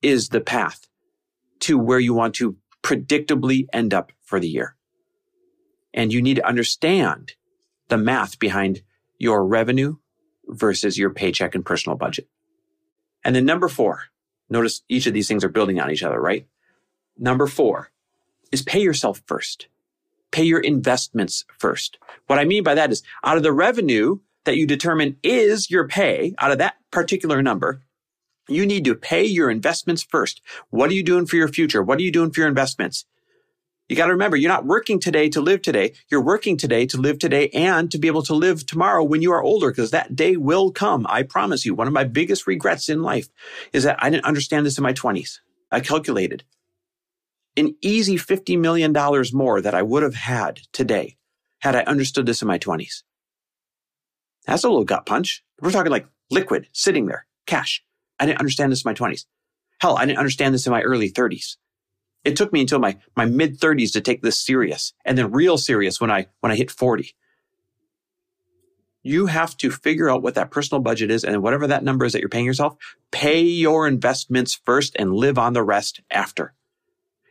is 0.02 0.28
the 0.28 0.40
path 0.40 0.86
to 1.60 1.78
where 1.78 1.98
you 1.98 2.14
want 2.14 2.34
to 2.36 2.56
predictably 2.82 3.66
end 3.72 3.94
up 3.94 4.12
for 4.22 4.40
the 4.40 4.48
year. 4.48 4.76
And 5.92 6.12
you 6.12 6.22
need 6.22 6.36
to 6.36 6.46
understand 6.46 7.32
the 7.88 7.98
math 7.98 8.38
behind 8.38 8.82
your 9.18 9.44
revenue 9.44 9.96
versus 10.46 10.98
your 10.98 11.10
paycheck 11.10 11.54
and 11.54 11.64
personal 11.64 11.96
budget. 11.96 12.28
And 13.24 13.34
then 13.34 13.44
number 13.44 13.68
four, 13.68 14.04
notice 14.48 14.82
each 14.88 15.06
of 15.06 15.14
these 15.14 15.28
things 15.28 15.44
are 15.44 15.48
building 15.48 15.80
on 15.80 15.90
each 15.90 16.02
other, 16.02 16.20
right? 16.20 16.46
Number 17.18 17.46
four 17.46 17.90
is 18.50 18.62
pay 18.62 18.80
yourself 18.80 19.22
first. 19.26 19.66
Pay 20.30 20.44
your 20.44 20.60
investments 20.60 21.44
first. 21.58 21.98
What 22.26 22.38
I 22.38 22.44
mean 22.44 22.62
by 22.62 22.74
that 22.74 22.92
is 22.92 23.02
out 23.24 23.36
of 23.36 23.42
the 23.42 23.52
revenue 23.52 24.20
that 24.44 24.56
you 24.56 24.66
determine 24.66 25.16
is 25.22 25.70
your 25.70 25.86
pay, 25.86 26.34
out 26.38 26.52
of 26.52 26.58
that 26.58 26.76
particular 26.90 27.42
number, 27.42 27.82
you 28.48 28.66
need 28.66 28.84
to 28.84 28.94
pay 28.94 29.24
your 29.24 29.50
investments 29.50 30.02
first. 30.02 30.40
What 30.70 30.90
are 30.90 30.94
you 30.94 31.02
doing 31.02 31.26
for 31.26 31.36
your 31.36 31.48
future? 31.48 31.82
What 31.82 31.98
are 31.98 32.02
you 32.02 32.12
doing 32.12 32.30
for 32.30 32.40
your 32.40 32.48
investments? 32.48 33.04
You 33.90 33.96
got 33.96 34.06
to 34.06 34.12
remember, 34.12 34.36
you're 34.36 34.48
not 34.48 34.66
working 34.66 35.00
today 35.00 35.28
to 35.30 35.40
live 35.40 35.62
today. 35.62 35.94
You're 36.12 36.22
working 36.22 36.56
today 36.56 36.86
to 36.86 36.96
live 36.96 37.18
today 37.18 37.48
and 37.48 37.90
to 37.90 37.98
be 37.98 38.06
able 38.06 38.22
to 38.22 38.34
live 38.34 38.64
tomorrow 38.64 39.02
when 39.02 39.20
you 39.20 39.32
are 39.32 39.42
older, 39.42 39.72
because 39.72 39.90
that 39.90 40.14
day 40.14 40.36
will 40.36 40.70
come. 40.70 41.06
I 41.08 41.24
promise 41.24 41.66
you. 41.66 41.74
One 41.74 41.88
of 41.88 41.92
my 41.92 42.04
biggest 42.04 42.46
regrets 42.46 42.88
in 42.88 43.02
life 43.02 43.28
is 43.72 43.82
that 43.82 44.00
I 44.00 44.08
didn't 44.08 44.26
understand 44.26 44.64
this 44.64 44.78
in 44.78 44.84
my 44.84 44.92
20s. 44.92 45.40
I 45.72 45.80
calculated 45.80 46.44
an 47.56 47.74
easy 47.82 48.14
$50 48.14 48.60
million 48.60 48.92
more 49.32 49.60
that 49.60 49.74
I 49.74 49.82
would 49.82 50.04
have 50.04 50.14
had 50.14 50.60
today 50.72 51.16
had 51.58 51.74
I 51.74 51.80
understood 51.80 52.26
this 52.26 52.42
in 52.42 52.46
my 52.46 52.60
20s. 52.60 53.02
That's 54.46 54.62
a 54.62 54.68
little 54.68 54.84
gut 54.84 55.04
punch. 55.04 55.42
We're 55.60 55.72
talking 55.72 55.90
like 55.90 56.06
liquid 56.30 56.68
sitting 56.70 57.06
there, 57.06 57.26
cash. 57.44 57.82
I 58.20 58.26
didn't 58.26 58.38
understand 58.38 58.70
this 58.70 58.84
in 58.84 58.88
my 58.88 58.94
20s. 58.94 59.24
Hell, 59.80 59.96
I 59.96 60.06
didn't 60.06 60.18
understand 60.18 60.54
this 60.54 60.64
in 60.64 60.70
my 60.70 60.82
early 60.82 61.10
30s. 61.10 61.56
It 62.24 62.36
took 62.36 62.52
me 62.52 62.60
until 62.60 62.78
my, 62.78 62.98
my 63.16 63.24
mid 63.24 63.58
30s 63.58 63.92
to 63.92 64.00
take 64.00 64.22
this 64.22 64.38
serious 64.38 64.92
and 65.04 65.16
then 65.16 65.32
real 65.32 65.56
serious 65.56 66.00
when 66.00 66.10
I, 66.10 66.26
when 66.40 66.52
I 66.52 66.56
hit 66.56 66.70
40. 66.70 67.14
You 69.02 69.26
have 69.26 69.56
to 69.58 69.70
figure 69.70 70.10
out 70.10 70.22
what 70.22 70.34
that 70.34 70.50
personal 70.50 70.82
budget 70.82 71.10
is 71.10 71.24
and 71.24 71.42
whatever 71.42 71.66
that 71.66 71.82
number 71.82 72.04
is 72.04 72.12
that 72.12 72.20
you're 72.20 72.28
paying 72.28 72.44
yourself, 72.44 72.76
pay 73.10 73.40
your 73.40 73.88
investments 73.88 74.60
first 74.64 74.94
and 74.98 75.14
live 75.14 75.38
on 75.38 75.54
the 75.54 75.62
rest 75.62 76.02
after. 76.10 76.52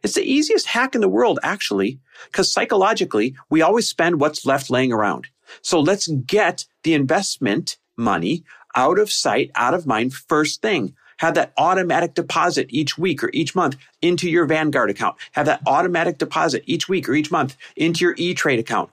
It's 0.02 0.16
the 0.16 0.24
easiest 0.24 0.68
hack 0.68 0.96
in 0.96 1.02
the 1.02 1.10
world, 1.10 1.40
actually, 1.44 2.00
because 2.26 2.52
psychologically, 2.52 3.36
we 3.50 3.62
always 3.62 3.88
spend 3.88 4.20
what's 4.20 4.46
left 4.46 4.70
laying 4.70 4.94
around. 4.94 5.28
So 5.62 5.80
let's 5.80 6.08
get 6.08 6.66
the 6.84 6.94
investment 6.94 7.78
money 7.98 8.44
out 8.76 8.98
of 9.00 9.12
sight, 9.12 9.52
out 9.56 9.74
of 9.74 9.86
mind 9.86 10.14
first 10.14 10.62
thing. 10.62 10.96
Have 11.20 11.36
that 11.36 11.54
automatic 11.58 12.14
deposit 12.14 12.68
each 12.70 12.98
week 12.98 13.24
or 13.24 13.30
each 13.34 13.54
month 13.54 13.76
into 14.02 14.30
your 14.30 14.46
Vanguard 14.46 14.90
account. 14.90 15.18
Have 15.34 15.46
that 15.48 15.62
automatic 15.68 16.18
deposit 16.18 16.64
each 16.66 16.88
week 16.88 17.10
or 17.10 17.14
each 17.14 17.30
month 17.30 17.58
into 17.76 18.06
your 18.06 18.16
E-Trade 18.18 18.60
account. 18.60 18.90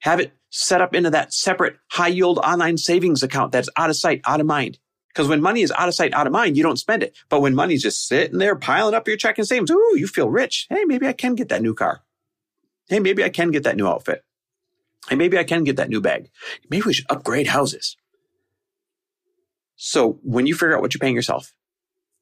Have 0.00 0.20
it 0.20 0.32
set 0.50 0.80
up 0.80 0.94
into 0.94 1.10
that 1.10 1.34
separate 1.34 1.78
high 1.90 2.08
yield 2.08 2.38
online 2.38 2.78
savings 2.78 3.24
account 3.24 3.50
that's 3.50 3.68
out 3.76 3.90
of 3.90 3.96
sight, 3.96 4.20
out 4.24 4.40
of 4.40 4.46
mind. 4.46 4.78
Because 5.08 5.26
when 5.26 5.40
money 5.40 5.62
is 5.62 5.72
out 5.72 5.88
of 5.88 5.94
sight, 5.94 6.14
out 6.14 6.26
of 6.28 6.32
mind, 6.32 6.56
you 6.56 6.62
don't 6.62 6.78
spend 6.78 7.02
it. 7.02 7.16
But 7.28 7.40
when 7.40 7.54
money's 7.54 7.82
just 7.82 8.06
sitting 8.06 8.38
there 8.38 8.54
piling 8.54 8.94
up 8.94 9.08
your 9.08 9.16
checking 9.16 9.46
savings, 9.46 9.70
ooh, 9.70 9.94
you 9.96 10.06
feel 10.06 10.30
rich. 10.30 10.66
Hey, 10.70 10.84
maybe 10.84 11.08
I 11.08 11.12
can 11.12 11.34
get 11.34 11.48
that 11.48 11.62
new 11.62 11.74
car. 11.74 12.02
Hey, 12.88 13.00
maybe 13.00 13.24
I 13.24 13.30
can 13.30 13.50
get 13.50 13.64
that 13.64 13.76
new 13.76 13.88
outfit. 13.88 14.24
Hey, 15.08 15.16
maybe 15.16 15.38
I 15.38 15.44
can 15.44 15.64
get 15.64 15.76
that 15.76 15.88
new 15.88 16.00
bag. 16.00 16.30
Maybe 16.70 16.84
we 16.86 16.92
should 16.92 17.06
upgrade 17.10 17.48
houses. 17.48 17.96
So 19.76 20.18
when 20.22 20.46
you 20.46 20.54
figure 20.54 20.74
out 20.74 20.82
what 20.82 20.94
you're 20.94 21.00
paying 21.00 21.14
yourself, 21.14 21.54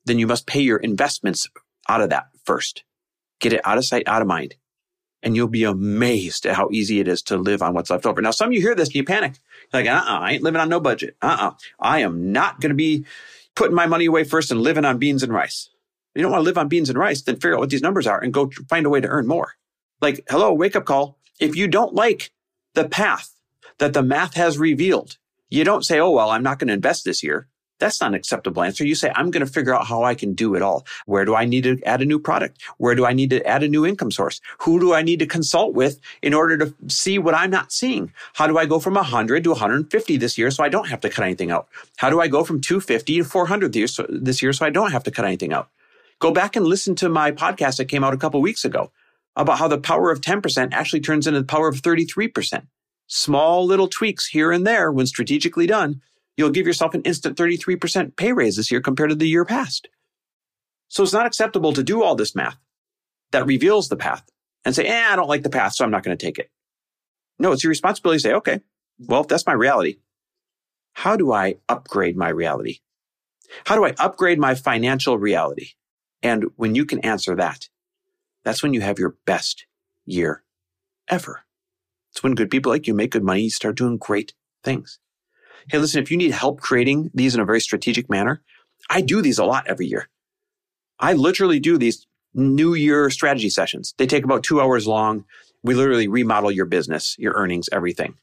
then 0.05 0.19
you 0.19 0.27
must 0.27 0.47
pay 0.47 0.61
your 0.61 0.79
investments 0.79 1.49
out 1.89 2.01
of 2.01 2.11
that 2.11 2.27
first. 2.45 2.85
Get 3.41 3.53
it 3.53 3.61
out 3.65 3.79
of 3.79 3.85
sight, 3.85 4.07
out 4.07 4.23
of 4.23 4.29
mind 4.29 4.57
and 5.25 5.35
you'll 5.35 5.49
be 5.49 5.65
amazed 5.65 6.45
at 6.45 6.55
how 6.55 6.69
easy 6.71 7.01
it 7.01 7.09
is 7.09 7.23
to 7.23 7.37
live 7.39 7.63
on 7.63 7.73
what's 7.73 7.89
left 7.89 8.05
over. 8.05 8.21
Now, 8.21 8.31
some 8.31 8.49
of 8.49 8.53
you 8.53 8.61
hear 8.61 8.75
this 8.75 8.89
and 8.89 8.97
you 8.97 9.05
panic. 9.05 9.33
You're 9.73 9.83
like, 9.83 9.91
uh-uh, 9.91 10.19
I 10.19 10.33
ain't 10.33 10.43
living 10.43 10.61
on 10.61 10.69
no 10.69 10.81
budget. 10.81 11.17
Uh-uh. 11.23 11.53
I 11.81 12.01
am 12.01 12.31
not 12.31 12.61
going 12.61 12.69
to 12.69 12.77
be 12.77 13.07
putting 13.55 13.75
my 13.75 13.87
money 13.87 14.05
away 14.05 14.25
first 14.25 14.51
and 14.51 14.61
living 14.61 14.85
on 14.85 14.99
beans 14.99 15.23
and 15.23 15.33
rice. 15.33 15.71
If 16.15 16.21
you 16.21 16.23
don't 16.23 16.33
want 16.33 16.43
to 16.43 16.45
live 16.45 16.59
on 16.59 16.69
beans 16.69 16.91
and 16.91 16.99
rice, 16.99 17.23
then 17.23 17.37
figure 17.37 17.55
out 17.55 17.61
what 17.61 17.71
these 17.71 17.83
numbers 17.83 18.07
are 18.07 18.23
and 18.23 18.35
go 18.35 18.51
find 18.69 18.85
a 18.85 18.91
way 18.91 19.01
to 19.01 19.09
earn 19.09 19.27
more. 19.27 19.55
Like, 20.01 20.25
hello, 20.29 20.53
wake 20.53 20.77
up 20.77 20.85
call. 20.85 21.19
If 21.41 21.57
you 21.57 21.69
don't 21.69 21.95
like 21.95 22.31
the 22.75 22.87
path 22.87 23.35
that 23.79 23.95
the 23.95 24.03
math 24.03 24.35
has 24.35 24.59
revealed, 24.59 25.17
you 25.51 25.65
don't 25.65 25.85
say, 25.85 26.01
oh, 26.01 26.11
well, 26.11 26.31
I'm 26.31 26.43
not 26.43 26.59
going 26.59 26.69
to 26.69 26.75
invest 26.75 27.05
this 27.05 27.23
year. 27.23 27.49
That's 27.81 28.01
not 28.01 28.09
an 28.09 28.15
acceptable 28.15 28.63
answer. 28.63 28.85
You 28.85 28.95
say, 28.95 29.13
I'm 29.17 29.33
going 29.33 29.45
to 29.45 29.53
figure 29.53 29.75
out 29.75 29.87
how 29.87 30.05
I 30.05 30.15
can 30.15 30.33
do 30.33 30.55
it 30.55 30.63
all. 30.63 30.87
Where 31.07 31.25
do 31.25 31.35
I 31.35 31.45
need 31.45 31.65
to 31.65 31.83
add 31.83 32.01
a 32.03 32.05
new 32.05 32.21
product? 32.21 32.63
Where 32.79 32.95
do 32.95 33.05
I 33.05 33.13
need 33.13 33.31
to 33.31 33.45
add 33.45 33.65
a 33.65 33.69
new 33.69 33.85
income 33.85 34.13
source? 34.13 34.41
Who 34.61 34.79
do 34.79 34.95
I 34.95 35.03
need 35.03 35.19
to 35.19 35.27
consult 35.27 35.75
with 35.75 36.01
in 36.23 36.35
order 36.35 36.57
to 36.59 36.75
see 36.87 37.19
what 37.19 37.35
I'm 37.35 37.51
not 37.51 37.73
seeing? 37.73 38.13
How 38.35 38.47
do 38.47 38.59
I 38.59 38.67
go 38.67 38.79
from 38.79 38.95
100 38.95 39.43
to 39.45 39.51
150 39.51 40.17
this 40.17 40.39
year 40.39 40.53
so 40.53 40.63
I 40.63 40.69
don't 40.69 40.89
have 40.89 41.01
to 41.01 41.11
cut 41.11 41.25
anything 41.25 41.51
out? 41.51 41.69
How 41.97 42.11
do 42.11 42.21
I 42.21 42.29
go 42.29 42.45
from 42.45 42.61
250 42.61 43.19
to 43.19 43.25
400 43.25 43.73
this 43.73 44.41
year 44.41 44.53
so 44.53 44.65
I 44.65 44.71
don't 44.71 44.93
have 44.93 45.05
to 45.05 45.11
cut 45.11 45.25
anything 45.25 45.53
out? 45.53 45.69
Go 46.21 46.31
back 46.31 46.55
and 46.55 46.65
listen 46.65 46.95
to 46.97 47.09
my 47.09 47.33
podcast 47.33 47.79
that 47.79 47.87
came 47.87 48.05
out 48.05 48.15
a 48.15 48.19
couple 48.19 48.41
weeks 48.41 48.65
ago 48.65 48.93
about 49.35 49.59
how 49.59 49.67
the 49.67 49.79
power 49.79 50.13
of 50.13 50.21
10% 50.21 50.73
actually 50.73 51.01
turns 51.01 51.27
into 51.27 51.41
the 51.41 51.47
power 51.47 51.67
of 51.67 51.83
33%. 51.83 52.67
Small 53.07 53.65
little 53.67 53.89
tweaks 53.89 54.27
here 54.27 54.51
and 54.51 54.67
there 54.67 54.91
when 54.91 55.07
strategically 55.07 55.67
done 55.67 56.01
You'll 56.37 56.51
give 56.51 56.67
yourself 56.67 56.95
an 56.95 57.03
instant 57.03 57.37
33% 57.37 58.17
pay 58.17 58.33
raise 58.33 58.57
this 58.57 58.71
year 58.71 58.81
compared 58.81 59.11
to 59.11 59.17
the 59.17 59.29
year 59.29 59.45
past. 59.45 59.89
So 60.89 61.03
it's 61.03 61.13
not 61.13 61.27
acceptable 61.27 61.73
to 61.73 61.83
do 61.83 62.03
all 62.03 62.15
this 62.15 62.35
math 62.35 62.59
that 63.33 63.47
reveals 63.47 63.89
the 63.89 63.97
path 63.97 64.25
and 64.65 64.75
say, 64.75 64.87
eh, 64.87 65.07
I 65.09 65.17
don't 65.17 65.29
like 65.29 65.43
the 65.43 65.51
path, 65.51 65.75
so 65.75 65.85
I'm 65.85 65.91
not 65.91 66.03
going 66.03 66.17
to 66.17 66.27
take 66.27 66.39
it. 66.39 66.51
No, 67.39 67.53
it's 67.53 67.65
your 67.65 67.71
responsibility 67.71 68.19
to 68.19 68.23
say, 68.23 68.33
okay, 68.35 68.61
well, 68.99 69.23
if 69.23 69.29
that's 69.29 69.47
my 69.47 69.53
reality, 69.53 69.99
how 70.93 71.17
do 71.17 71.33
I 71.33 71.57
upgrade 71.69 72.17
my 72.17 72.29
reality? 72.29 72.79
How 73.67 73.77
do 73.77 73.85
I 73.85 73.95
upgrade 73.99 74.39
my 74.39 74.55
financial 74.55 75.19
reality? 75.19 75.71
And 76.23 76.47
when 76.57 76.75
you 76.75 76.85
can 76.85 77.01
answer 77.01 77.35
that, 77.37 77.69
that's 78.45 78.63
when 78.63 78.75
you 78.75 78.81
have 78.81 78.99
your 78.99 79.17
best 79.27 79.67
year 80.07 80.43
ever. 81.09 81.44
It's 82.15 82.23
when 82.23 82.37
good 82.37 82.51
people 82.51 82.71
like 82.71 82.87
you 82.87 82.95
make 82.95 83.11
good 83.11 83.25
money, 83.25 83.43
you 83.43 83.51
start 83.51 83.77
doing 83.77 83.97
great 83.97 84.35
things. 84.63 85.01
Hey, 85.69 85.79
listen, 85.79 86.01
if 86.01 86.13
you 86.13 86.17
need 86.17 86.31
help 86.31 86.61
creating 86.61 87.11
these 87.13 87.35
in 87.35 87.41
a 87.41 87.45
very 87.45 87.61
strategic 87.61 88.09
manner, 88.09 88.41
I 88.89 89.01
do 89.01 89.21
these 89.21 89.41
a 89.41 89.45
lot 89.45 89.67
every 89.67 89.87
year. 89.87 90.09
I 91.01 91.15
literally 91.15 91.59
do 91.59 91.77
these 91.77 92.07
new 92.33 92.75
year 92.75 93.11
strategy 93.11 93.51
sessions. 93.51 93.95
They 93.99 94.07
take 94.07 94.23
about 94.23 94.45
two 94.45 94.61
hours 94.61 94.87
long. 94.87 95.25
We 95.65 95.75
literally 95.75 96.07
remodel 96.07 96.53
your 96.53 96.67
business, 96.67 97.17
your 97.19 97.33
earnings, 97.35 97.69
everything. 97.73 98.15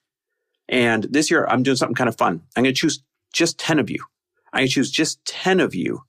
And 0.70 1.04
this 1.10 1.30
year 1.30 1.46
I'm 1.50 1.62
doing 1.62 1.76
something 1.76 1.96
kind 1.96 2.08
of 2.08 2.18
fun. 2.18 2.44
I'm 2.56 2.64
going 2.64 2.74
to 2.74 2.80
choose 2.80 3.04
just 3.34 3.60
10 3.60 3.78
of 3.78 3.90
you. 3.90 4.06
I'm 4.54 4.60
going 4.60 4.68
to 4.70 4.74
choose 4.74 4.90
just 4.90 5.26
10 5.26 5.60
of 5.60 5.76
you 5.76 6.04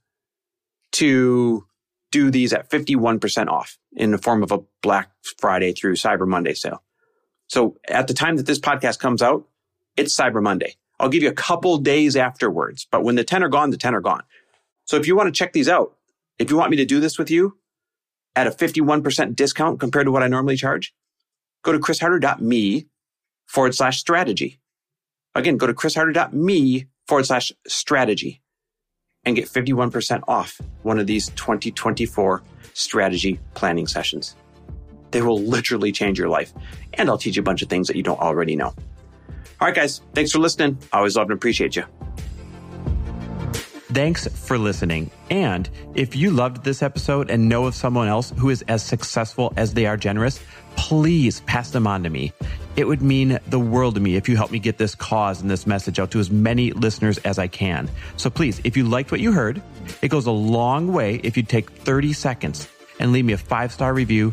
to 0.93 1.67
do 2.13 2.31
these 2.31 2.53
at 2.53 2.71
51% 2.71 3.49
off 3.49 3.77
in 3.91 4.13
the 4.13 4.19
form 4.19 4.45
of 4.45 4.53
a 4.53 4.61
Black 4.83 5.11
Friday 5.41 5.73
through 5.73 5.97
Cyber 5.97 6.29
Monday 6.29 6.55
sale. 6.55 6.85
So 7.53 7.77
at 7.87 8.09
the 8.09 8.15
time 8.15 8.37
that 8.37 8.47
this 8.47 8.59
podcast 8.59 8.99
comes 8.99 9.21
out, 9.21 9.47
it's 9.95 10.17
Cyber 10.17 10.43
Monday. 10.43 10.75
I'll 10.99 11.11
give 11.11 11.23
you 11.23 11.29
a 11.29 11.35
couple 11.35 11.77
days 11.77 12.17
afterwards, 12.17 12.89
but 12.91 13.05
when 13.05 13.15
the 13.15 13.25
10 13.25 13.43
are 13.43 13.51
gone, 13.51 13.69
the 13.69 13.77
10 13.77 13.95
are 13.95 14.01
gone. 14.01 14.23
So 14.87 14.97
if 14.97 15.07
you 15.07 15.15
want 15.15 15.27
to 15.27 15.39
check 15.39 15.53
these 15.53 15.69
out, 15.69 15.95
if 16.39 16.49
you 16.49 16.57
want 16.57 16.71
me 16.71 16.79
to 16.79 16.87
do 16.87 16.99
this 16.99 17.19
with 17.19 17.31
you 17.31 17.59
at 18.35 18.47
a 18.47 18.51
51% 18.51 19.37
discount 19.37 19.81
compared 19.81 20.07
to 20.07 20.11
what 20.11 20.23
I 20.23 20.29
normally 20.29 20.57
charge, 20.57 20.95
go 21.63 21.73
to 21.73 21.79
chrisharder.me 21.79 22.87
forward 23.45 23.75
slash 23.75 23.99
strategy. 24.01 24.59
Again, 25.35 25.59
go 25.59 25.67
to 25.67 25.75
chrisharder.me 25.75 26.87
forward 27.07 27.27
slash 27.27 27.53
strategy 27.67 28.41
and 29.25 29.37
get 29.37 29.45
51% 29.45 30.23
off 30.27 30.59
one 30.85 30.99
of 30.99 31.07
these 31.07 31.29
2024 31.29 32.43
strategy 32.73 33.41
planning 33.53 33.87
sessions. 33.87 34.37
They 35.13 35.23
will 35.23 35.41
literally 35.41 35.93
change 35.93 36.19
your 36.19 36.29
life. 36.29 36.53
And 36.95 37.09
I'll 37.09 37.19
teach 37.19 37.37
you 37.37 37.41
a 37.41 37.45
bunch 37.45 37.63
of 37.63 37.69
things 37.69 37.87
that 37.89 37.97
you 37.97 38.03
don't 38.03 38.21
already 38.21 38.57
know. 38.57 38.75
All 39.61 39.69
right, 39.69 39.75
guys, 39.75 40.01
thanks 40.15 40.33
for 40.33 40.41
listening. 40.41 40.79
I 40.93 40.99
always 40.99 41.17
love 41.17 41.31
and 41.31 41.37
appreciate 41.37 41.77
you. 41.77 41.85
Thanks 43.93 44.27
for 44.27 44.57
listening. 44.57 45.11
And 45.31 45.69
if 45.95 46.17
you 46.17 46.31
loved 46.31 46.65
this 46.65 46.83
episode 46.83 47.31
and 47.31 47.47
know 47.47 47.67
of 47.67 47.75
someone 47.75 48.09
else 48.09 48.33
who 48.39 48.49
is 48.49 48.63
as 48.63 48.83
successful 48.83 49.53
as 49.57 49.75
they 49.75 49.85
are 49.85 49.99
generous, 49.99 50.41
please 50.77 51.41
pass 51.43 51.71
them 51.71 51.87
on 51.87 52.03
to 52.05 52.11
me. 52.11 52.33
It 52.75 52.89
would 52.89 53.03
mean 53.03 53.39
the 53.49 53.61
world 53.61 53.97
to 53.97 54.01
me 54.01 54.17
if 54.17 54.31
you 54.31 54.37
help 54.37 54.51
me 54.51 54.59
get 54.59 54.79
this 54.79 54.95
cause 54.95 55.43
and 55.43 55.51
this 55.51 55.67
message 55.67 55.99
out 55.99 56.11
to 56.13 56.21
as 56.21 56.31
many 56.31 56.73
listeners 56.73 57.19
as 57.19 57.39
I 57.39 57.49
can. 57.49 57.91
So 58.17 58.31
please, 58.31 58.63
if 58.65 58.79
you 58.79 58.89
liked 58.89 59.13
what 59.13 59.21
you 59.21 59.31
heard, 59.31 59.61
it 60.01 60.09
goes 60.09 60.27
a 60.27 60.33
long 60.33 60.93
way 60.93 61.21
if 61.23 61.37
you 61.37 61.43
take 61.43 61.71
30 61.71 62.15
seconds 62.15 62.69
and 62.99 63.13
leave 63.13 63.27
me 63.27 63.35
a 63.35 63.39
five 63.39 63.73
star 63.73 63.93
review 63.93 64.33